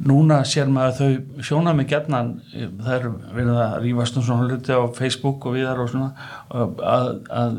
[0.02, 4.74] núna sér maður þau sjóna mig gernan það er verið að rýfast um svona hluti
[4.74, 6.10] á Facebook og viðar og svona
[6.50, 7.58] að, að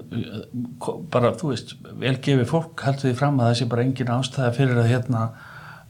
[1.13, 4.81] bara þú veist, velgefi fólk heldur því fram að það sé bara engin ástæði fyrir
[4.81, 5.21] að hérna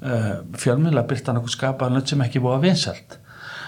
[0.02, 3.20] fjölmjöla byrta náttúrulega skapaðan sem ekki búið að vinsalt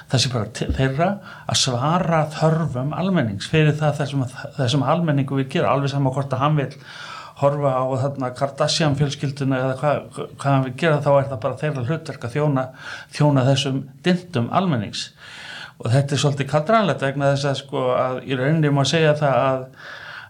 [0.08, 1.10] það sé bara þeirra
[1.52, 4.24] að svara þörfum almennings fyrir það þessum,
[4.56, 6.70] þessum almenningu við gera alveg saman hvort að hann vil
[7.42, 10.00] horfa á þarna Kardashian fjölskylduna eða hvað,
[10.40, 12.64] hvað hann vil gera þá er það bara þeirra hlutverk að þjóna,
[13.14, 15.04] þjóna þessum dindum almennings.
[15.78, 19.44] Og þetta er svolítið kaldrænlegt vegna þess að sko að í rauninni má segja það
[19.44, 19.68] að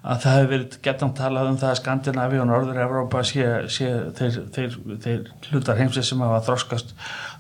[0.08, 4.38] að það hefur verið getan talað um það að Skandinavi og Norður-Európa sé, sé þeir,
[4.56, 6.94] þeir, þeir hlutar heimsins sem hafa þroskast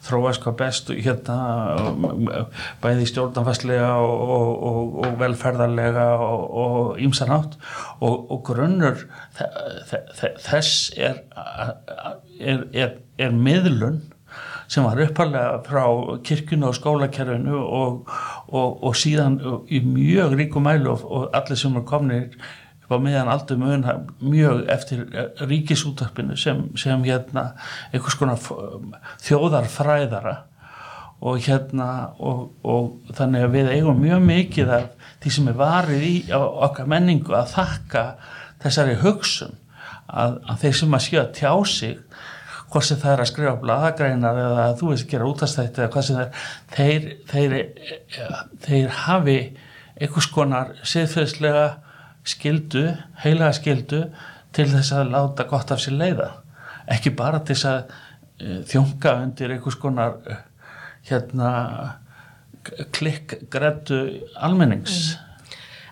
[0.07, 1.37] þróast hvað best hérna
[2.83, 4.33] bæði stjórnanfæslega og,
[4.69, 7.57] og, og velferðarlega og ímsanátt
[8.01, 11.23] og, og grunnur þess er,
[12.39, 14.03] er, er, er miðlun
[14.67, 15.83] sem var uppalega frá
[16.27, 18.11] kirkunu og skólakerfinu og,
[18.47, 22.29] og, og síðan í mjög ríku mælu og, og allir sem er komnir
[22.87, 23.57] upp á meðan aldrei
[24.23, 25.05] mjög eftir
[25.43, 27.49] ríkisútarpinu sem, sem hérna
[27.91, 28.39] einhvers konar
[29.25, 30.37] þjóðarfræðara
[31.19, 34.89] og hérna og þannig að við eigum mjög mikið af
[35.23, 38.03] því sem er varið í okkar menningu að þakka
[38.63, 39.57] þessari hugsun
[40.07, 41.97] að, að þeir sem að sé að tjá sig
[42.71, 46.07] hvort sem það er að skrifa bladagreinar eða að þú veist gera útastætti eða hvað
[46.07, 49.37] sem það er þeir, þeir, eh, þeir hafi
[49.97, 51.67] einhvers konar siðfæðslega
[52.27, 52.83] skildu,
[53.23, 54.01] heilaga skildu
[54.55, 56.31] til þess að láta gott af sér leiða.
[56.91, 60.17] Ekki bara til þess að uh, þjónga undir einhvers konar
[61.07, 61.51] hérna
[62.95, 64.01] klikkgrættu
[64.43, 65.15] almennings.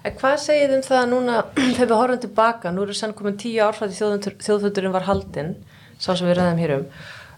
[0.06, 1.38] En hvað segið um það núna
[1.78, 5.56] þegar við horfum tilbaka, nú eru sann komin tíu ár frá því þjóðfundurinn var haldinn
[6.00, 6.86] sá sem við ræðum hér um.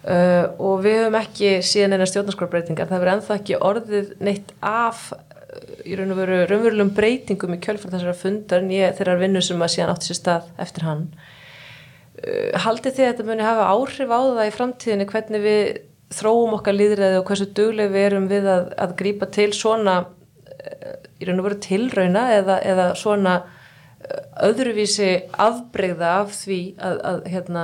[0.08, 5.10] Uh, og við höfum ekki síðan eina stjórnarskórbreytingar, það verður ennþá ekki orðið neitt af
[5.12, 9.66] uh, í raun og veru raunverulegum breytingum í kjölfar þessara fundar nýja þeirra vinnu sem
[9.66, 11.04] að síðan átti sér stað eftir hann.
[12.22, 15.64] Uh, Haldið þið að þetta muni hafa áhrif á það í framtíðinni hvernig við
[16.18, 19.98] þróum okkar líðræði og hversu dugleg við erum við að, að grípa til svona
[21.18, 23.38] í raun og veru tilrauna eða, eða svona
[24.48, 25.10] öðruvísi
[25.42, 27.64] afbreyða af því að, að, hérna,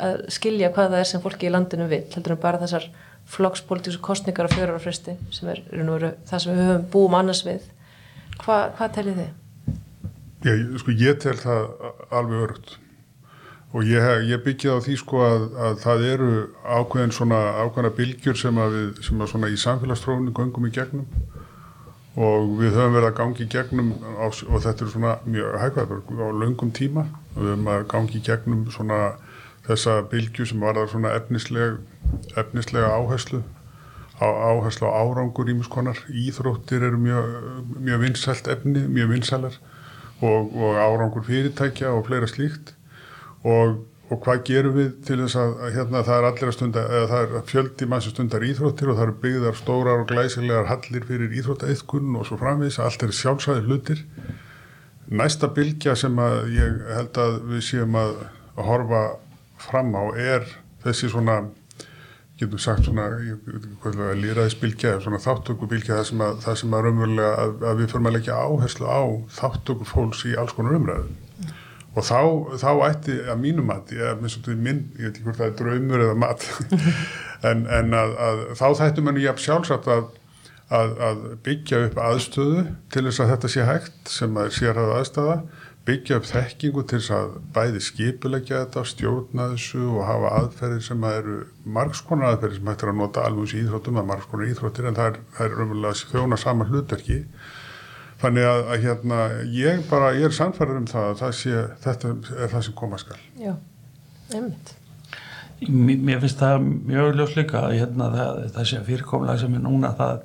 [0.00, 2.88] að skilja hvað það er sem fólki í landinu vil heldur en bara þessar
[3.28, 7.68] flokkspolítísu kostningar á fjórar fresti sem er veru, það sem við höfum búum annars við.
[8.40, 9.32] Hva, hvað teljið þið?
[10.46, 11.64] Já, sko, ég tel það
[12.14, 12.76] alveg örugt
[13.76, 16.30] og ég, ég byggja á því sko að, að það eru
[16.64, 21.04] ákveðin svona ákveðina bylgjur sem að við sem að svona í samfélagstrófni göngum í gegnum
[22.18, 26.00] og við höfum verið að gangi í gegnum á, og þetta er svona mjög hægvæður
[26.18, 27.04] á löngum tíma.
[27.36, 28.98] Og við höfum að gangi í gegnum svona
[29.68, 31.78] þessa bylgju sem var það svona efnisleg,
[32.40, 33.42] efnislega áherslu
[34.18, 37.36] á, áherslu á árangur ímiskonar íþróttir eru mjög,
[37.78, 39.60] mjög vinsælt efni, mjög vinsælar.
[40.18, 42.74] Og, og árangur fyrirtækja og fleira slíkt.
[43.46, 46.84] Og og hvað gerum við til þess að, að hérna það er allir að stunda,
[46.88, 50.70] eða það er fjöldi mann sem stundar íþróttir og það eru byggðar stórar og glæsilegar
[50.70, 54.02] hallir fyrir íþróttaeithkunn og svo framvís, allt er sjálfsæði hlutir.
[55.08, 58.16] Næsta bylgja sem að ég held að við séum að,
[58.56, 59.04] að horfa
[59.60, 60.48] fram á er
[60.84, 61.42] þessi svona
[62.38, 63.08] getum sagt svona
[64.22, 68.42] líraðisbylgja, svona þáttökubilgja það sem að, það sem að raunverulega að, við förum að leggja
[68.46, 69.02] áherslu á
[69.40, 71.08] þáttöku fólks í alls konar umræðu
[71.98, 72.20] og þá,
[72.62, 75.50] þá ætti að mínu mat ég er minnst að minn, ég veit ekki hvort það
[75.50, 76.46] er draumur eða mat
[77.50, 80.10] en, en að, að þá þættu manni ég sjálfsagt að,
[80.78, 85.40] að, byggja upp aðstöðu til þess að þetta sé hægt sem að sér að aðstöða
[85.88, 91.06] byggja upp þekkingu til þess að bæði skipulegja þetta, stjórna þessu og hafa aðferðir sem
[91.08, 91.36] að eru
[91.78, 95.22] margskonar aðferðir sem hættir að nota alveg í íþróttum að margskonar íþróttir en það er,
[95.38, 97.18] það er umverulega þjóna sama hlutverki
[98.18, 99.20] Þannig að, að hérna,
[99.54, 102.98] ég bara, ég er samfærður um það að það sé, þetta er það sem koma
[102.98, 103.18] skal.
[103.38, 103.52] Já,
[104.34, 104.74] einmitt.
[105.68, 109.90] Mér, finnst það mjög ljós líka að hérna, það, það sé fyrirkomlega sem er núna
[109.98, 110.20] það,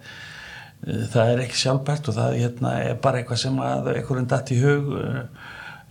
[0.85, 4.53] eh, það er ekki sjálfbært og það hérna, er bara eitthvað sem að einhverjum datt
[4.53, 5.21] í hug eh,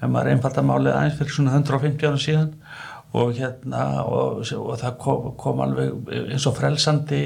[0.02, 2.52] ef maður einfalda málið aðeins fyrir svona 150 árum síðan
[3.12, 7.22] og hérna og, og það kom, kom alveg eins og frelsandi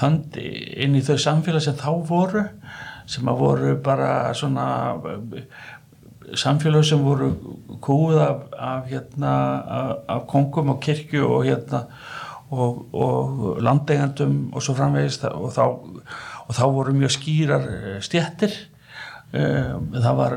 [0.00, 2.46] hönd inn í þau samfélag sem þá voru
[3.08, 4.68] sem að voru bara svona
[6.36, 7.32] samfélag sem voru
[7.84, 9.34] kúið af, af, hérna,
[9.78, 11.84] af, af kongum og kirkju og, hérna,
[12.50, 15.62] og, og landeigandum og svo framvegist og þá,
[16.48, 18.54] og þá voru mjög skýrar eh, stjettir
[19.32, 20.36] um, það var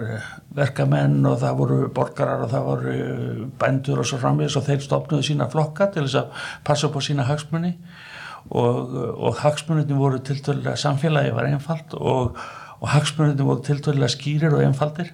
[0.56, 2.96] verkamenn og það voru borgarar og það voru
[3.60, 7.02] bændur og svo framvegist og þeir stopnuðu sína flokka til þess að passa upp á
[7.04, 7.76] sína hagsmunni
[8.52, 12.40] og, og hagsmunni voru til dæla samfélagi var einfalt og
[12.82, 15.14] og hagsmunandi voru tiltvöldlega skýrir og einfaldir.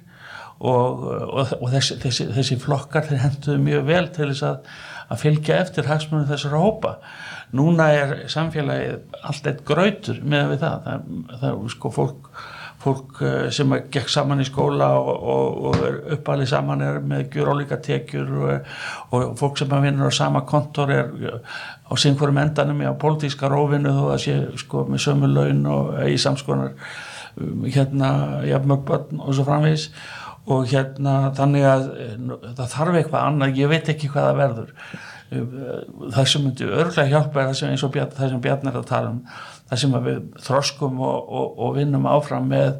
[0.57, 4.69] Og, og, og þessi, þessi, þessi flokkar þeir henduðu mjög vel til þess að,
[5.13, 6.93] að fylgja eftir hagsmunandi þessara hópa.
[7.57, 10.87] Núna er samfélagið allt eitt grautur með við það.
[10.87, 12.31] Það, það er sko fólk
[12.81, 15.23] fólk eh, sem gekk saman í skóla og,
[15.65, 20.43] og, er uppalið saman er með gjur ólíka tekjur og, fólk sem vinnur á sama
[20.47, 25.65] kontor er á sínkvarum endanum á politíska rófinu þó að sé sko með sömu laun
[25.73, 26.75] og í samskonar
[27.67, 28.11] hérna
[28.47, 29.89] jafnmögböld og svo framvís
[30.47, 32.15] og hérna þannig að eh,
[32.55, 34.73] það þarf eitthvað annað, ég veit ekki hvað það verður.
[35.27, 35.55] Um,
[36.15, 38.77] það sem myndi örglega hjálpa er það sem eins og Bjarn, það sem Bjarn er
[38.79, 39.17] að tala um
[39.67, 42.77] það sem við þroskum og, og, og vinnum áfram með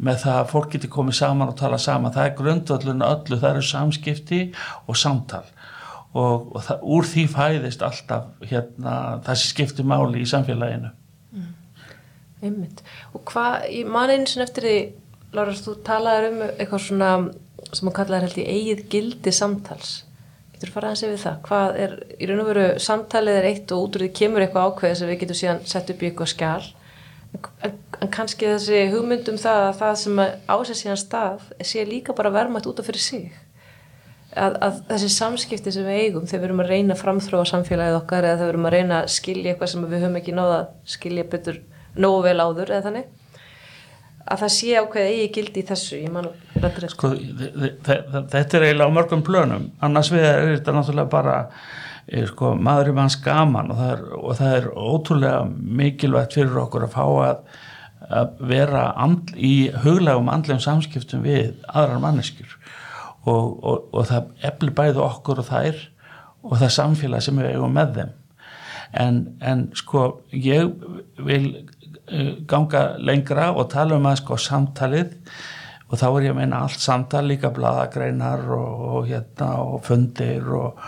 [0.00, 2.14] með það að fólk geti komið saman og tala saman.
[2.14, 4.38] Það er grundvöldun öllu, það eru samskipti
[4.88, 5.42] og samtal.
[6.16, 8.94] Og, og það, úr því fæðist alltaf hérna,
[9.26, 10.94] það sem skiptir máli í samfélaginu
[12.40, 12.82] Einmitt.
[13.14, 14.78] Og hvað, ég man eins og eftir því,
[15.36, 17.10] Lára, þú talaður um eitthvað svona
[17.70, 19.90] sem þú kallaði held í eigið gildi samtals.
[20.54, 21.36] Getur þú farað að segja við það?
[21.46, 24.66] Hvað er, í raun og veru, samtalið er eitt og út úr því kemur eitthvað
[24.70, 26.66] ákveð sem við getum síðan sett upp í eitthvað skjál.
[27.62, 32.34] En, en kannski þessi hugmyndum það að það sem ásett síðan stað sé líka bara
[32.34, 33.30] vermætt út af fyrir sig.
[34.34, 37.96] að, að þessi samskipti sem við eigum þegar við erum að reyna að framþróa samfélagið
[37.98, 40.58] okkar eða þegar við erum að reyna að skilja eitthvað sem við höfum ekki náða
[40.58, 41.58] að skilja betur
[41.96, 43.08] nógu vel áður eða þannig
[44.30, 45.96] að það sé ákveðið eigi gildi í þessu
[46.92, 49.70] sko, þe- þe- þe- þetta er eiginlega á mörgum plönum.
[49.82, 51.36] Annars við er þetta náttúrulega bara
[52.06, 55.40] eh, sko, maður er manns gaman og það er, og það er ótrúlega
[55.80, 57.42] mikilvægt fyrir okkur að fá að,
[58.20, 62.54] að vera and, í huglegum andlegum samskiptum við aðrar manneskjur.
[63.24, 65.82] Og, og, og það eflir bæði okkur og þær
[66.44, 68.14] og það samfélag sem við eigum með þeim.
[69.00, 70.70] En, en sko ég
[71.22, 71.44] vil
[72.50, 75.16] ganga lengra og tala um að sko samtalið.
[75.90, 80.46] Og þá er ég að meina allt samtal líka bladagreinar og, og hérna og fundir
[80.54, 80.78] og,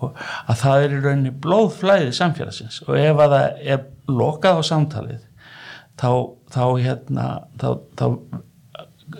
[0.00, 0.16] og
[0.48, 2.80] að það er í rauninni blóðflæði samfélagsins.
[2.88, 5.26] Og ef að það er lokað á samtalið
[6.00, 6.10] þá,
[6.52, 7.26] þá hérna
[7.60, 8.06] þá, þá,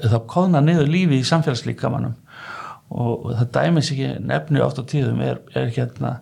[0.07, 2.17] þá kóðna niður lífi í samfélagslíkamannum
[2.97, 6.21] og það dæmis ekki nefni oft á tíðum er, er hérna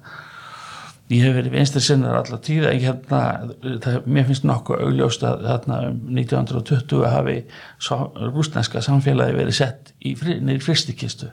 [1.12, 3.20] ég hef verið vinstri sinnar allar tíð en hérna,
[3.84, 7.38] það, mér finnst nokkuð augljóst að þarna um 1920 hafi
[8.32, 11.30] rúsneska samfélagi verið sett niður fristikistu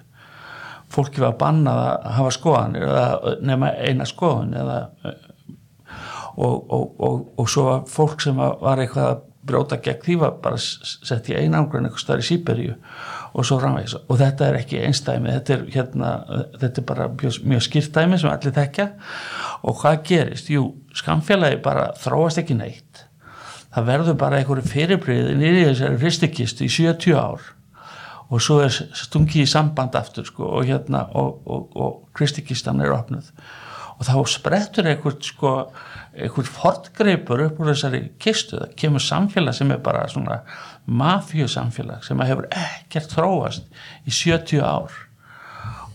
[0.91, 4.79] fólki var bannað að hafa skoðanir eða nema eina skoðun eða
[6.35, 10.37] og, og, og, og svo var fólk sem var, eitthvað að brjóta gegn því var
[10.43, 12.75] bara sett í einangrun eitthvað starf í Sýberíu
[13.31, 13.95] og svo framvegis.
[14.07, 16.09] Og þetta er ekki einstæmi þetta er, hérna,
[16.59, 18.89] þetta er bara mjög, skýrtæmi sem allir þekkja.
[19.67, 20.51] Og hvað gerist?
[20.51, 20.67] Jú,
[20.97, 23.05] skamfélagi bara þróast ekki neitt.
[23.71, 27.49] Það verður bara einhverju fyrirbriði nýri þessari fristikistu í 70 ár.
[28.31, 32.93] Og svo er stungi í samband aftur sko, og hérna og, og, og kristikistan er
[32.95, 33.31] opnuð.
[33.99, 35.55] Og þá sprettur einhvern sko
[36.11, 40.41] einhvern fortgreipur upp úr þessari kistu, það kemur samfélag sem er bara svona
[40.85, 43.67] mafjösamfélag sem hefur ekkert þróast
[44.05, 44.95] í 70 ár.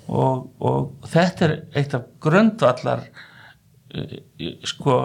[0.07, 3.03] Og, og þetta er eitt af grundvallar
[3.90, 4.20] eh,
[4.62, 5.01] sko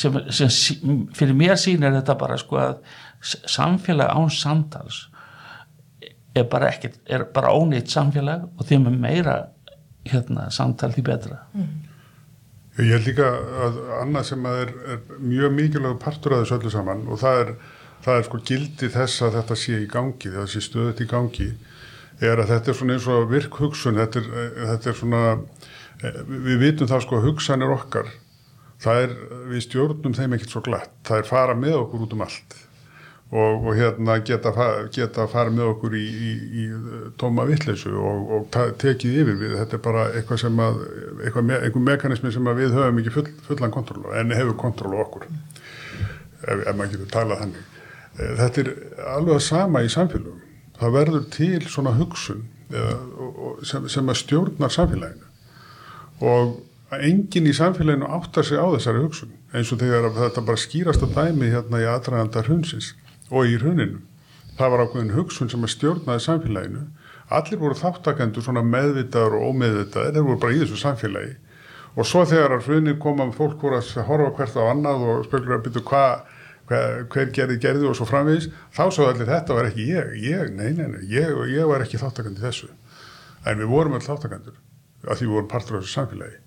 [0.00, 2.80] sem, sem fyrir mér sýnir þetta bara sko að
[3.20, 5.04] samfélag án samtals
[6.38, 9.36] er bara ekkert, er bara ónýtt samfélag og því með meira
[10.08, 11.40] hérna samtal því betra.
[12.78, 13.26] Ég held líka
[13.66, 17.40] að annað sem að er, er mjög mikilvæg partur af þessu öllu saman og það
[17.42, 17.52] er,
[18.04, 21.48] það er sko gildi þess að þetta sé í gangi, það sé stöðut í gangi,
[22.20, 24.30] er að þetta er svona eins og virk hugsun, þetta er,
[24.72, 25.24] þetta er svona,
[26.02, 28.14] eh, við vitum það sko að hugsanir okkar,
[28.82, 29.18] það er,
[29.50, 32.58] við stjórnum þeim ekkert svo glatt, það er fara með okkur út um allt
[33.28, 34.52] og, og hérna geta,
[34.94, 36.30] geta fara með okkur í, í,
[36.62, 36.66] í
[37.20, 40.78] tóma vitleysu og, og tekið yfir við, þetta er bara eitthvað sem að,
[41.26, 45.28] eitthvað, me, einhver mekanismi sem við höfum ekki full, fullan kontról en hefur kontról okkur
[45.28, 47.77] ef, ef maður getur talað þannig.
[48.16, 48.70] Eh, Þetta er
[49.16, 50.40] alveg sama í samfélögum.
[50.78, 55.24] Það verður til svona hugsun og, sem, sem að stjórnar samfélaginu
[56.28, 61.02] og enginn í samfélaginu áttar sig á þessari hugsun eins og þegar þetta bara skýrast
[61.06, 62.92] að dæmi hérna í aðræðanda hrunsins
[63.30, 64.00] og í hruninu.
[64.58, 66.86] Það var ákveðin hugsun sem að stjórnaði samfélaginu.
[67.28, 71.36] Allir voru þáttakendur svona meðvitaður og ómeðvitaður, þeir voru bara í þessu samfélagi
[71.98, 75.24] og svo þegar að hrunin kom að fólk voru að horfa hvert á annað og
[75.26, 76.36] spökulur að byrja hvað
[76.68, 80.72] hver, gerði gerði og svo framvegis þá svo allir þetta var ekki ég, ég, nei,
[80.76, 82.68] nei, nei ég, ég var ekki þáttakandi þessu.
[83.48, 84.58] En við vorum öll þáttakandur
[85.06, 86.38] af því við vorum partur af þessu samfélagi.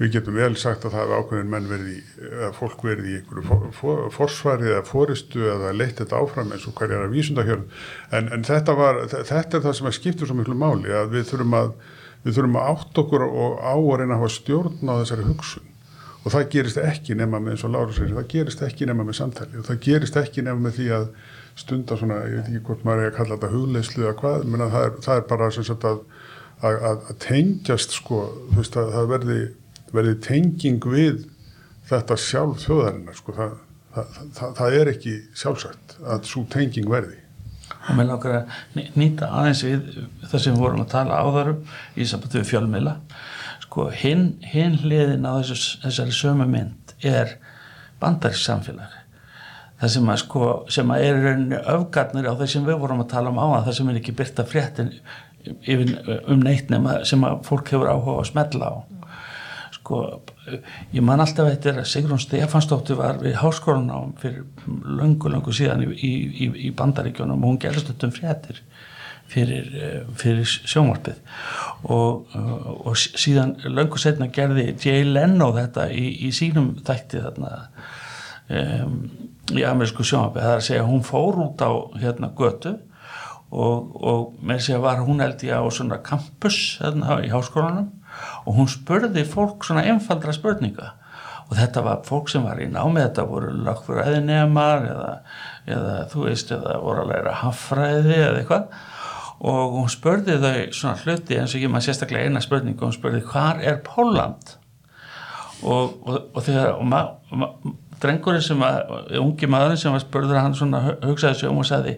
[0.00, 1.98] Við getum vel sagt að það hefði ákveðin menn verið í,
[2.30, 6.64] eða fólk verið í einhverju for, for, forsvari eða fóristu eða leitt þetta áfram eins
[6.70, 7.66] og hverjar að vísundahjörn
[8.16, 11.28] en, en þetta var, þetta er það sem að skiptir svo miklu máli að við
[11.34, 11.74] þurfum að
[12.24, 15.69] við þurfum að átt okkur og á að reyna að hafa stjórn á þessari hugsun
[16.20, 19.16] og það gerist ekki nema með eins og Lára segir, það gerist ekki nema með
[19.20, 19.56] samtali.
[19.60, 21.06] Og það gerist ekki nema með því að
[21.60, 24.68] stunda svona, ég veit ekki hvort maður er að kalla þetta hugleyslu eða hvað, menna
[24.72, 26.02] það er, það er bara sem sagt að,
[26.60, 29.38] að, að, að tengjast sko, þú veist að það verði,
[29.96, 31.24] verði tenging við
[31.90, 33.56] þetta sjálf þjóðarinnar sko, það,
[33.96, 37.18] það, það, er ekki sjálfsagt að svo tenging verði.
[37.80, 39.86] og mér langar að ný- nýta aðeins við
[40.30, 41.60] það sem við vorum að tala áðurum
[41.96, 42.94] í sambandi við fjölmiðla
[43.70, 47.36] sko hinn, hinn hliðin á þessu, þessari sömu mynd er
[48.02, 48.96] bandarísk samfélag.
[49.80, 51.20] Það sem að sko sem að er
[51.76, 54.44] öfgarnir á þeir sem við vorum að tala um á það sem er ekki byrta
[54.48, 54.90] fréttin
[55.46, 55.94] yfir,
[56.26, 58.76] um neitt nema sem að fólk hefur áhuga að smetla á.
[59.78, 60.02] Sko,
[60.90, 64.42] ég man alltaf eftir að Sigrun Stefansdóttir var við háskólanám fyrir
[64.98, 68.64] löngu, löngu síðan í, í, í, í bandaríkjónum og hún gerðist þetta um fréttir
[69.30, 71.20] fyrir, eh, fyrir sjónvarpið.
[71.84, 77.52] Og, eh, og síðan löngu setna gerði Jay Leno þetta í, í sínum þætti þarna
[78.50, 79.00] um,
[79.54, 81.70] í amerísku sjónvarpið það er að segja hún fór út á
[82.00, 82.76] hérna götu
[83.50, 87.90] og, og með að var hún held ég á svona campus þarna í háskólanum
[88.46, 90.94] og hún spurði fólk svona einfaldra spurninga.
[91.50, 95.10] Og þetta var fólk sem var í námið þetta voru lagfræðinemar eða,
[95.66, 98.68] eða þú veist eða voru að læra haffræði eða eitthvað
[99.40, 103.22] og hún spurði þau svona hluti eins og ég maður sérstaklega eina spurningu hún spurði
[103.30, 104.56] hvar er Póland
[105.62, 107.00] og, og, og þegar og ma,
[107.32, 107.48] ma,
[108.00, 111.68] drengurinn sem að ungi maðurinn sem var spurður hann svona hu- hugsaði sig um og
[111.68, 111.96] sagði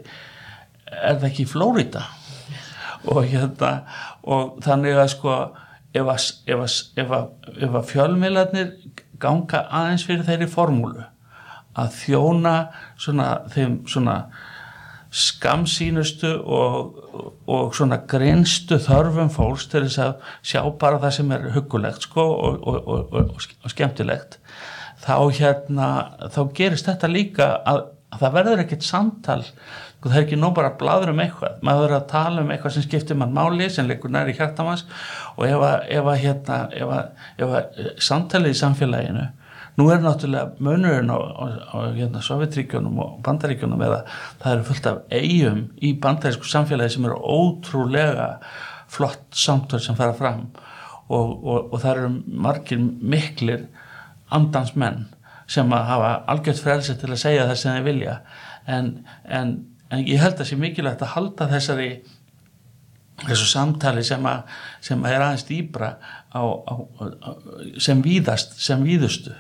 [0.92, 2.04] er það ekki Flórida
[3.10, 3.72] og hérna
[4.22, 5.36] og þannig að sko
[5.92, 7.24] ef að, að, að,
[7.68, 8.70] að fjölmiðlarnir
[9.22, 11.02] ganga aðeins fyrir þeirri formúlu
[11.78, 12.54] að þjóna
[13.00, 14.16] svona þeim svona
[15.12, 21.48] skamsýnustu og, og svona grinstu þörfum fólks til þess að sjá bara það sem er
[21.56, 24.38] huggulegt sko og, og, og, og, skemmtilegt
[25.02, 25.88] þá hérna
[26.32, 27.82] þá gerist þetta líka að,
[28.12, 29.40] að það verður ekkert samtal.
[29.42, 31.58] Sko, það er ekki nóg bara að bladur um eitthvað.
[31.66, 34.86] Maður verður að tala um eitthvað sem skiptir mann máli sem leikur næri hjartamanns
[35.36, 39.28] og ef að, ef að, hérna, ef að, ef að eh, samtalið í samfélaginu
[39.78, 44.02] nú er náttúrulega munurinn á, á, á hérna, Sovjetríkjunum og Bandaríkjunum eða
[44.42, 48.28] það eru fullt af eigum í bandarísku samfélagi sem eru ótrúlega
[48.92, 50.46] flott samtöl sem fara fram.
[51.08, 52.12] Og, og, og það eru
[52.44, 53.66] margir miklir
[54.32, 55.06] andans menn
[55.50, 58.16] sem að hafa algjört frelsi til að segja það sem þeir vilja.
[58.70, 58.90] En,
[59.24, 59.54] en,
[59.92, 61.90] en ég held að sé mikilvægt að halda þessari
[63.22, 64.44] þessu samtali sem, að,
[64.84, 65.92] sem að er aðeins dýbra
[66.32, 67.30] á, á, á,
[67.76, 69.34] sem víðast sem víðustu.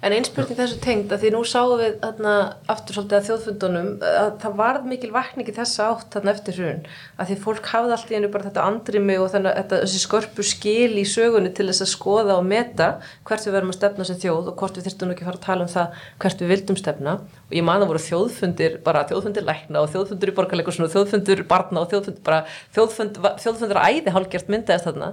[0.00, 2.34] En einspurning þessu tengd að því nú sáum við þarna,
[2.72, 6.80] aftur svolítið að þjóðfundunum að það varð mikil vakningi þessa átt þarna eftir hrun
[7.18, 10.46] að því fólk hafði allt í einu bara þetta andrimi og þannig að þessi skörpu
[10.46, 12.88] skil í sögunni til þess að skoða og meta
[13.28, 15.46] hvert við verum að stefna sem þjóð og hvort við þyrstum ekki að fara að
[15.48, 17.18] tala um það hvert við vildum stefna.
[17.48, 21.44] Og ég man að voru þjóðfundir bara þjóðfundir lækna og þjóðfundir í borgarleikursun og þjóðfundir
[21.48, 22.42] barna og þjóðfundir bara
[22.76, 25.12] þjóðfund, þjóðfundir að æði hálgjart myndaðist þarna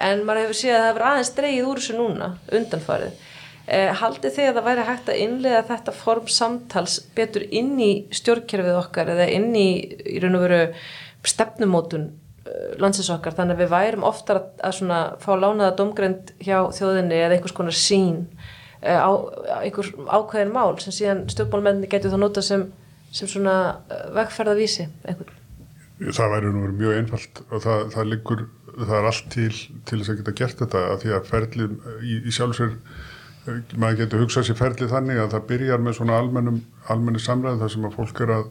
[0.00, 3.28] en maður hefur séð að það hefur aðeins dreigið úr þessu núna undanfarið
[3.70, 7.90] Eh, haldið þið að það væri hægt að innlega þetta form samtals betur inn í
[8.18, 9.68] stjórnkerfið okkar eða inn í,
[10.10, 10.58] í raun og veru
[11.30, 16.56] stefnumótun uh, landsins okkar þannig að við værum oftar að, svona fá lánaða domgrend hjá
[16.74, 19.10] þjóðinni eða einhvers konar sín uh, á,
[19.54, 22.66] á einhver ákveðin mál sem síðan stjórnmálmenni getur þá nota sem,
[23.14, 23.54] sem svona
[24.16, 25.36] vegferðavísi einhvern.
[26.00, 28.46] Það væri nú mjög einfalt og það, það liggur,
[28.76, 29.52] það er allt til
[29.88, 32.76] til þess að geta gert þetta að því að ferlið í, í sjálfsveir
[33.80, 36.60] maður getur hugsað sér ferlið þannig að það byrjar með svona almennum,
[36.92, 38.46] almenni samræð þar sem að fólk er að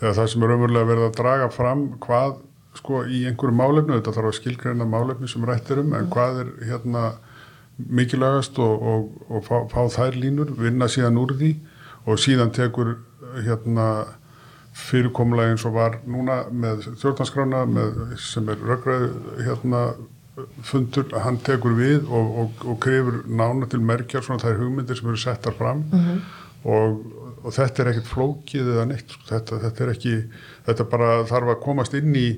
[0.00, 2.36] eða það sem er umverulega verið að draga fram hvað
[2.78, 6.52] sko í einhverju málefnu þetta þarf að skilgreina málefni sem rættir um en hvað er
[6.68, 7.04] hérna
[7.78, 11.52] mikilvægast og, og, og fá, fá þær línur, vinna síðan úr því
[12.08, 12.96] og síðan tekur
[13.44, 13.88] hérna
[14.78, 19.08] fyrirkomlega eins og var núna með stjórnarskrána með, sem er röggræð
[19.46, 19.82] hérna
[20.66, 25.08] fundur, hann tekur við og, og, og krefur nána til merkjar svona þær hugmyndir sem
[25.10, 25.84] eru settar fram.
[26.68, 27.00] Og,
[27.42, 30.14] og þetta er ekkert flókið eða neitt, þetta, þetta er ekki
[30.66, 32.28] þetta bara þarf að komast inn í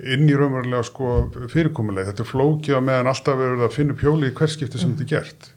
[0.00, 1.14] inn í raunverulega sko
[1.52, 5.04] fyrirkomulega, þetta er flókið að meðan alltaf verður að finna pjóli í hverskipti sem þetta
[5.04, 5.50] er gert.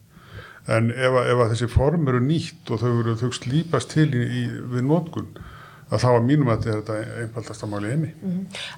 [0.73, 4.09] En ef að, ef að þessi form eru nýtt og þau eru þau slípast til
[4.11, 4.43] í, í,
[4.73, 5.31] við nótkun
[5.93, 8.11] að þá að mínum að þetta er einfaldasta máli einni.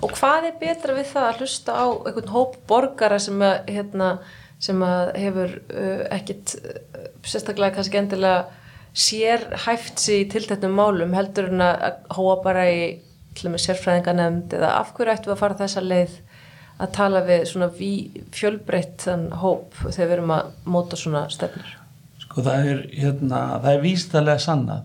[0.03, 4.11] Og hvað er betra við það að hlusta á einhvern hóp borgara sem að, hérna,
[4.63, 8.45] sem að hefur uh, ekkit uh, sérstaklega kannski endilega
[8.95, 12.83] sér hæft sér í tilteknum málum heldur en að hóa bara í
[13.35, 16.13] sérfræðinganemnd eða af hverju ættum við að fara þessa leið
[16.79, 17.67] að tala við svona
[18.35, 19.07] fjölbreytt
[19.41, 21.75] hóp þegar við erum að móta svona stefnir?
[22.23, 24.83] Sko það er, hérna, það er vístalega sannað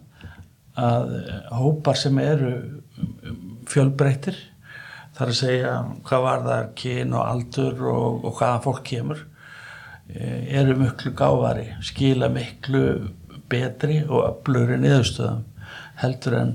[0.81, 1.13] að
[1.57, 2.55] hópar sem eru
[3.71, 4.39] fjölbreyttir
[5.17, 5.75] þar að segja
[6.07, 9.27] hvað var það kyn og aldur og, og hvaðan fólk kemur
[10.11, 12.83] eru miklu gáfari, skila miklu
[13.51, 15.45] betri og öfluri niðurstöðum
[16.01, 16.55] heldur en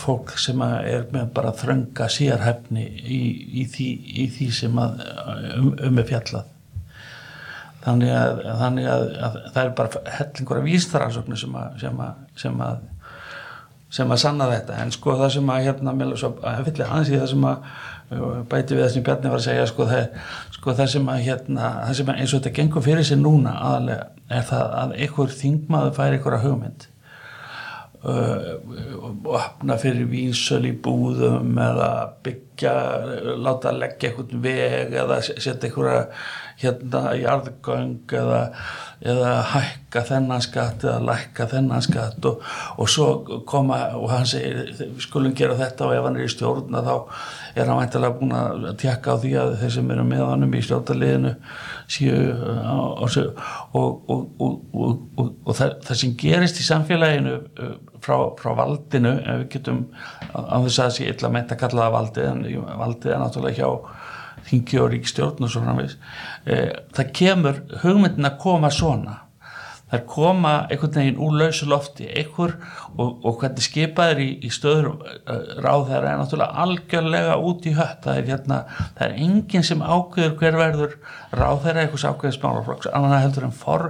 [0.00, 3.20] fólk sem er með bara þrönga sérhæfni í,
[3.62, 3.88] í, því,
[4.24, 5.04] í því sem að,
[5.54, 6.50] um, um er fjallað.
[7.84, 12.22] Þannig að, þannig að, að það er bara hellingur af vístaransóknir sem að, sem að,
[12.40, 12.82] sem að
[13.94, 17.10] sem að sanna þetta, en sko það sem að hérna, með svo að fyllir hans
[17.10, 17.68] í það sem að
[18.50, 20.24] bæti við það sem Bjarni var að segja sko það,
[20.56, 23.54] sko það sem að hérna það sem að eins og þetta gengur fyrir sig núna
[23.68, 26.86] aðalega er það að einhver þingmaður fær einhverja hugmynd
[28.04, 28.50] uh,
[29.00, 31.90] og opna fyrir vínsöl í búðum eða
[32.26, 36.06] bygg leggja láta leggja einhvern veg eða setja einhverja
[36.60, 38.40] hérna jarðgöng eða,
[39.04, 42.44] eða hækka þennan skatt eða lækka þennan skatt og,
[42.80, 43.08] og svo
[43.48, 44.70] koma og hann segir
[45.02, 46.94] skulum gera þetta og ef hann er í stjórn þá
[47.54, 50.62] er hann væntilega búin að tjekka á því að þeir sem eru með honum í
[50.64, 51.34] stjórnarliðinu
[51.96, 52.22] séu
[53.76, 57.36] og, og, og það, það sem gerist í samfélaginu
[58.04, 59.84] frá, frá valdinu ef við getum
[60.32, 62.44] á þess að það sé illa meint að kalla það valdið en
[62.80, 63.70] valdið er náttúrulega hjá
[64.48, 65.98] þingi og ríkstjórn og svo framvegis.
[66.46, 69.20] Eh, það kemur hugmyndin að koma svona.
[69.84, 72.06] Það er koma einhvern veginn úr lausu lofti.
[72.18, 72.56] Einhver
[72.96, 77.74] og, og hvernig skipaður í, í stöður uh, ráð þeirra er náttúrulega algjörlega út í
[77.76, 78.00] hött.
[78.02, 78.58] Það er, hérna,
[78.96, 80.96] það er enginn sem ákveður hver verður
[81.36, 83.86] ráð þeirra einhvers ákveðis málaflokks annan heldur en for,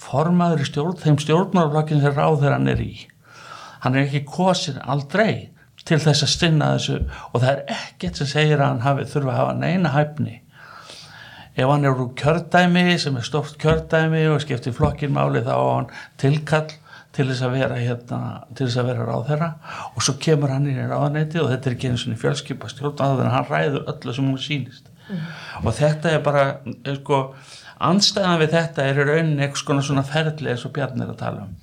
[0.00, 2.92] formaður í stjórn þeim stjórnmálaflokkin sem ráð þeirra hann er í.
[3.82, 5.51] Hann er ekki kosin aldrei
[5.88, 7.00] til þess að stinna þessu.
[7.32, 10.36] Og það er ekkert sem segir að hann hafi, þurfa að hafa neina hæfni.
[11.52, 15.66] Ef hann er úr kjördæmi sem er stort kjördæmi og skiptir flokkin máli þá á
[15.74, 16.70] hann tilkall
[17.12, 18.20] til þess að vera hérna,
[18.56, 19.48] til þess að vera ráð þeirra
[19.90, 22.96] og svo kemur hann inn í ráðaneyti og þetta er ekki eins og fjölskypa stjórn
[23.00, 24.88] þannig að hann ræður öllu sem hún sýnist.
[25.02, 25.22] Mm.
[25.66, 26.42] og þetta er bara
[27.00, 27.16] sko,
[27.82, 31.42] anstæðan við þetta er í rauninni eitthvað svona ferðli eins og Bjarn er að tala
[31.44, 31.56] um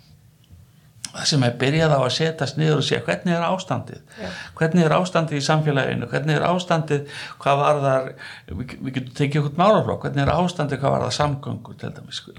[1.26, 4.02] sem er byrjað á að setjast niður og segja hvernig er ástandið?
[4.20, 4.30] Já.
[4.60, 6.10] hvernig er ástandið í samfélaginu?
[6.12, 8.10] Hvernig er ástandið hvað var þar
[8.50, 11.80] við, við getum tekið okkur málaflokk hvernig er ástandið hvað var það samgöngur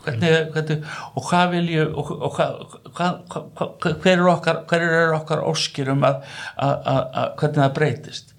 [0.05, 2.61] hvernig, hvernig, og hvað vilju og, og hvað,
[2.99, 3.21] hvað,
[3.59, 6.23] hvað, hver er okkar hver er okkar óskir um að,
[6.57, 8.37] að, að, að hvernig það breytist?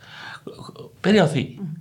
[1.01, 1.43] Byrja á því.
[1.59, 1.73] Mm.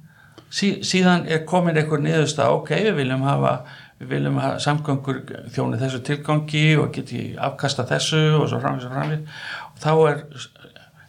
[0.51, 3.55] sí, síðan er komin einhver niðurst að ok, við viljum hafa
[4.01, 5.21] við viljum að samgöngur
[5.53, 10.23] þjóni þessu tilgangi og geti afkasta þessu og svo framvís og framvís og þá er,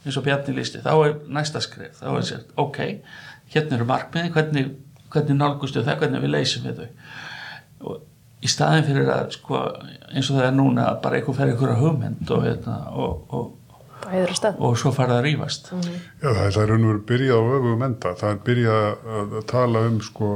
[0.04, 2.82] eins og Bjarni lísti, þá er næsta skrif, þá er sér, ok,
[3.54, 4.74] hérna eru markmiði, hvernig,
[5.14, 6.90] hvernig nálgustu það, hvernig við leysum við þau.
[7.92, 9.64] Og í staðin fyrir að, sko,
[10.12, 13.50] eins og það er núna að bara einhver fer einhverja hugmynd og, hérna, og, og
[14.58, 15.98] og svo farið að rýfast mm -hmm.
[16.24, 18.86] Já, það er raun og verið byrjað á öfugum enda það er byrjað
[19.18, 20.30] að tala um sko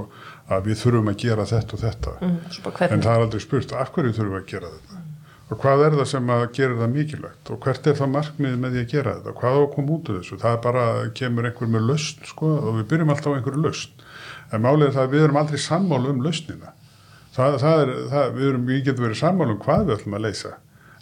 [0.54, 2.14] að við þurfum að gera þetta og þetta.
[2.22, 2.38] Mm,
[2.86, 5.00] en það er aldrei spurt af hverju þurfum að gera þetta?
[5.00, 5.12] Mm.
[5.46, 7.52] og hvað er það sem að gera það mikilvægt?
[7.54, 9.34] Og hvert er það markmið með því að gera þetta?
[9.40, 10.86] Hvað á að koma út af þessu, það er bara
[11.20, 14.06] kemur einhver með lausn sko og við byrjum alltaf á einhverju lausn,
[14.52, 16.76] en málið er það að við erum aldrei sammálu um lausnina.
[17.36, 20.26] Það, það er, það, við, erum, við getum verið sammálu um hvað við ætlum að
[20.26, 20.54] leysa.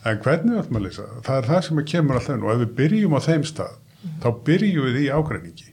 [0.04, 2.74] En hvernig við ætlum að leysa, það er það sem kemur alltaf og ef við
[2.80, 3.78] byrjum á þeim stað,
[4.24, 5.73] þá byrjum við í ágreiningi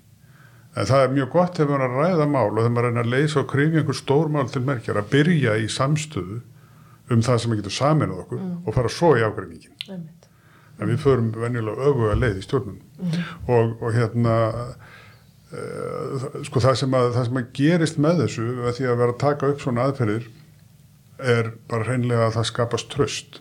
[0.78, 3.02] En það er mjög gott ef maður er að ræða mál og þegar maður er
[3.02, 6.38] að leysa og krifja einhver stór mál til merkjar að byrja í samstöðu
[7.10, 8.56] um það sem við getum saminuð okkur mm.
[8.62, 9.74] og fara svo í ágreiningin.
[9.88, 10.04] Mm.
[10.80, 13.16] En við förum venjulega öfuga leið í stjórnum mm.
[13.50, 14.36] og, og hérna
[15.50, 19.16] uh, sko það sem, að, það sem að gerist með þessu að því að vera
[19.16, 20.30] að taka upp svona aðferðir
[21.20, 23.40] er bara hreinlega að það skapast tröst.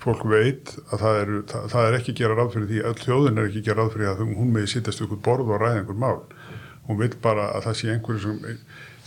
[0.00, 3.38] Fólk veit að það er, það, það er ekki gera ráð fyrir því, öll þjóðin
[3.38, 6.20] er ekki gera ráð fyrir að hún meði sittast ykkur borð og ræða einhver mál
[6.90, 8.56] hún vil bara að það sé einhverju sem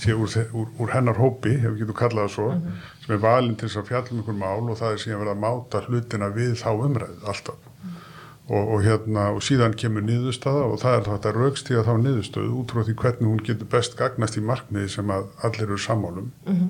[0.03, 3.05] sé úr, úr, úr hennar hópi, ef við getum kallað það svo, mm -hmm.
[3.05, 5.43] sem er valin til þess að fjallum einhver mál og það er síðan verið að
[5.43, 8.55] máta hlutina við þá umræð alltaf mm -hmm.
[8.55, 12.71] og, og hérna og síðan kemur niðurstaða og það er þetta raukstíða þá niðurstöðu út
[12.71, 16.53] frá því hvernig hún getur best gagnast í markmiði sem að allir eru sammálum mm
[16.53, 16.69] -hmm.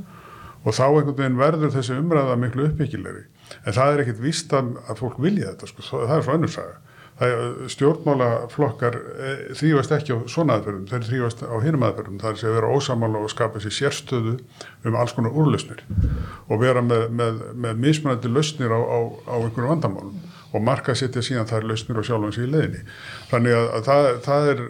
[0.63, 3.23] og þá einhvern veginn verður þessi umræða miklu uppbyggilegri
[3.63, 6.81] en það er ekkit vist að, fólk vilja þetta sko, það er svo önnursaga
[7.69, 12.55] stjórnmálaflokkar eh, þrýfast ekki á svona aðferðum, þeir þrýfast á hinum aðferðum, það er að
[12.57, 14.37] vera ósamála og skapa sér sérstöðu
[14.83, 15.83] um alls konar úrlausnir
[16.49, 18.97] og vera með, með, með mismunandi lausnir á, á,
[19.29, 20.17] á einhverju vandamálum
[20.53, 22.83] og marka setja síðan þær lausnir og sjálfans í leðinni.
[23.31, 24.63] Þannig að, að það, það er,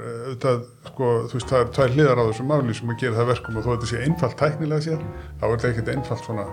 [0.46, 3.32] það, sko, þú veist, það er tvær hliðar á þessu máli sem að gera það
[3.34, 5.08] verkum og þó að þetta sé einfalt tæknilega sér,
[5.40, 6.50] þá er þetta ekkert einfalt svona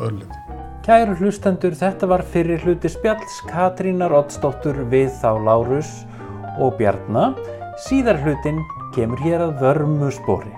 [0.00, 0.49] öðliti.
[0.80, 5.90] Kæru hlustendur, þetta var fyrir hluti spjalls Katrínar Oddsdóttur við þá Lárus
[6.56, 7.36] og Bjarnar.
[7.84, 8.62] Síðar hlutin
[8.96, 10.54] kemur hér að vörmu spóri.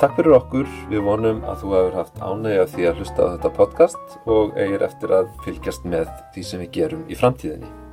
[0.00, 3.56] Takk fyrir okkur, við vonum að þú hefur haft ánægja því að hlusta á þetta
[3.60, 7.85] podcast og eigir eftir að fylgjast með því sem við gerum í framtíðinni.